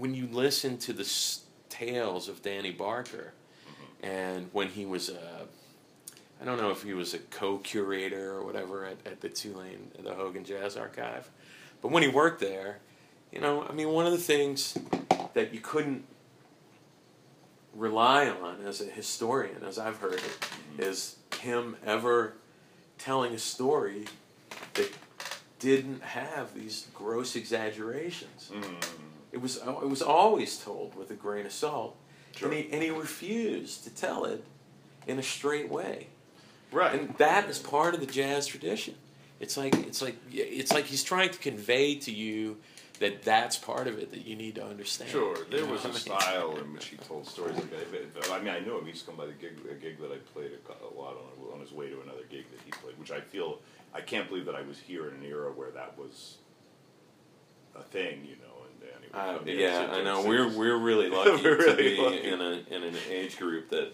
when 0.01 0.15
you 0.15 0.27
listen 0.33 0.79
to 0.79 0.93
the 0.95 1.03
s- 1.03 1.43
tales 1.69 2.29
of 2.29 2.43
Danny 2.43 2.71
Barker 2.73 3.33
Mm-hmm. 3.69 4.07
and 4.07 4.49
when 4.53 4.69
he 4.69 4.87
was 4.87 5.09
a 5.11 5.47
I 6.41 6.45
don't 6.47 6.57
know 6.59 6.71
if 6.71 6.83
he 6.83 6.95
was 6.95 7.13
a 7.13 7.19
co-curator 7.19 8.33
or 8.33 8.45
whatever 8.47 8.87
at, 8.87 8.97
at 9.07 9.21
the 9.21 9.29
Tulane 9.29 9.91
the 10.03 10.15
Hogan 10.15 10.43
Jazz 10.45 10.77
Archive. 10.79 11.29
But 11.83 11.91
when 11.93 12.03
he 12.03 12.09
worked 12.09 12.41
there, 12.41 12.79
you 13.31 13.41
know, 13.41 13.63
I 13.69 13.73
mean 13.73 13.91
one 13.91 14.07
of 14.07 14.13
the 14.13 14.19
things 14.19 14.77
that 15.35 15.53
you 15.53 15.61
couldn't 15.61 16.05
rely 17.75 18.29
on 18.29 18.63
as 18.67 18.81
a 18.81 18.85
historian, 18.87 19.63
as 19.65 19.79
I've 19.79 19.99
heard 19.99 20.21
is 20.79 21.17
him 21.41 21.77
ever 21.85 22.33
telling 22.99 23.35
a 23.35 23.39
story 23.39 24.07
that 24.75 24.91
didn't 25.59 26.03
have 26.03 26.55
these 26.55 26.87
gross 26.95 27.37
exaggerations. 27.37 28.51
Mhm. 28.53 28.85
It 29.33 29.41
was 29.41 29.59
uh, 29.59 29.77
it 29.83 29.89
was 29.89 30.03
always 30.03 30.59
told 30.59 30.95
with 30.97 31.11
a 31.11 31.15
grain 31.15 31.47
of 31.47 31.53
salt, 31.53 31.97
Sure. 32.35 32.49
and 32.51 32.59
he 32.59 32.73
and 32.73 32.83
he 32.83 32.91
refused 32.91 33.85
to 33.85 33.91
tell 33.91 34.25
it 34.25 34.45
in 35.07 35.19
a 35.19 35.23
straight 35.23 35.71
way. 35.71 36.09
Right. 36.73 36.95
And 36.99 37.15
that 37.19 37.49
is 37.49 37.59
part 37.59 37.95
of 37.95 38.01
the 38.01 38.07
jazz 38.07 38.47
tradition. 38.47 38.95
It's 39.41 39.57
like 39.57 39.75
it's 39.75 40.03
like 40.03 40.17
it's 40.33 40.73
like 40.73 40.85
he's 40.87 41.03
trying 41.05 41.31
to 41.31 41.39
convey 41.39 41.95
to 41.97 42.13
you 42.13 42.59
that 42.99 43.23
that's 43.23 43.57
part 43.57 43.87
of 43.89 43.99
it 43.99 44.11
that 44.11 44.27
you 44.27 44.37
need 44.37 44.57
to 44.57 44.65
understand. 44.65 45.11
Sure, 45.11 45.39
You 45.39 45.45
there 45.51 45.65
know 45.65 45.73
was 45.73 45.85
a 45.87 45.89
mean? 45.89 45.97
style 45.97 46.55
in 46.59 46.73
which 46.75 46.87
he 46.87 46.97
told 46.99 47.27
stories. 47.27 47.57
Like 47.57 47.71
that. 47.71 48.31
I 48.31 48.39
mean, 48.41 48.49
I 48.53 48.61
knew 48.61 48.77
him. 48.77 48.85
He 48.85 48.91
used 48.91 49.07
to 49.07 49.11
come 49.13 49.17
by 49.17 49.25
the 49.27 49.33
gig, 49.33 49.53
a 49.71 49.75
gig 49.75 49.99
that 50.01 50.13
I 50.13 50.19
played 50.35 50.51
a, 50.53 50.85
a 50.85 50.93
lot 51.01 51.17
on, 51.17 51.55
on 51.55 51.61
his 51.61 51.73
way 51.73 51.89
to 51.89 51.99
another 52.03 52.25
gig 52.29 52.45
that 52.51 52.61
he 52.63 52.71
played, 52.73 52.99
which 52.99 53.11
I 53.11 53.21
feel 53.23 53.61
I 53.95 54.03
can't 54.03 54.29
believe 54.29 54.45
that 54.45 54.55
I 54.55 54.61
was 54.63 54.79
here 54.79 55.09
in 55.09 55.15
an 55.15 55.25
era 55.25 55.51
where 55.51 55.71
that 55.71 55.97
was 55.97 56.37
a 57.75 57.83
thing, 57.83 58.21
you 58.29 58.37
know. 58.37 58.50
Danny 58.81 59.35
would 59.39 59.49
Uh, 59.49 59.53
yeah, 59.53 59.89
I 59.93 60.03
know. 60.03 60.25
We're 60.27 60.49
we're 60.49 60.77
really 60.79 61.09
lucky 61.11 61.31
We're 61.43 61.57
to 61.57 61.65
really 61.65 61.83
be 61.97 62.01
lucky. 62.01 62.29
in 62.29 62.41
a 62.41 62.63
in 62.75 62.83
an 62.83 62.95
age 63.11 63.39
group 63.39 63.71
that 63.71 63.93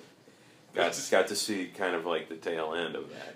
got 0.74 0.98
got 1.10 1.26
to 1.28 1.36
see 1.36 1.66
kind 1.66 1.94
of 1.96 2.06
like 2.06 2.28
the 2.28 2.36
tail 2.36 2.74
end 2.74 2.94
of 2.94 3.10
that. 3.10 3.34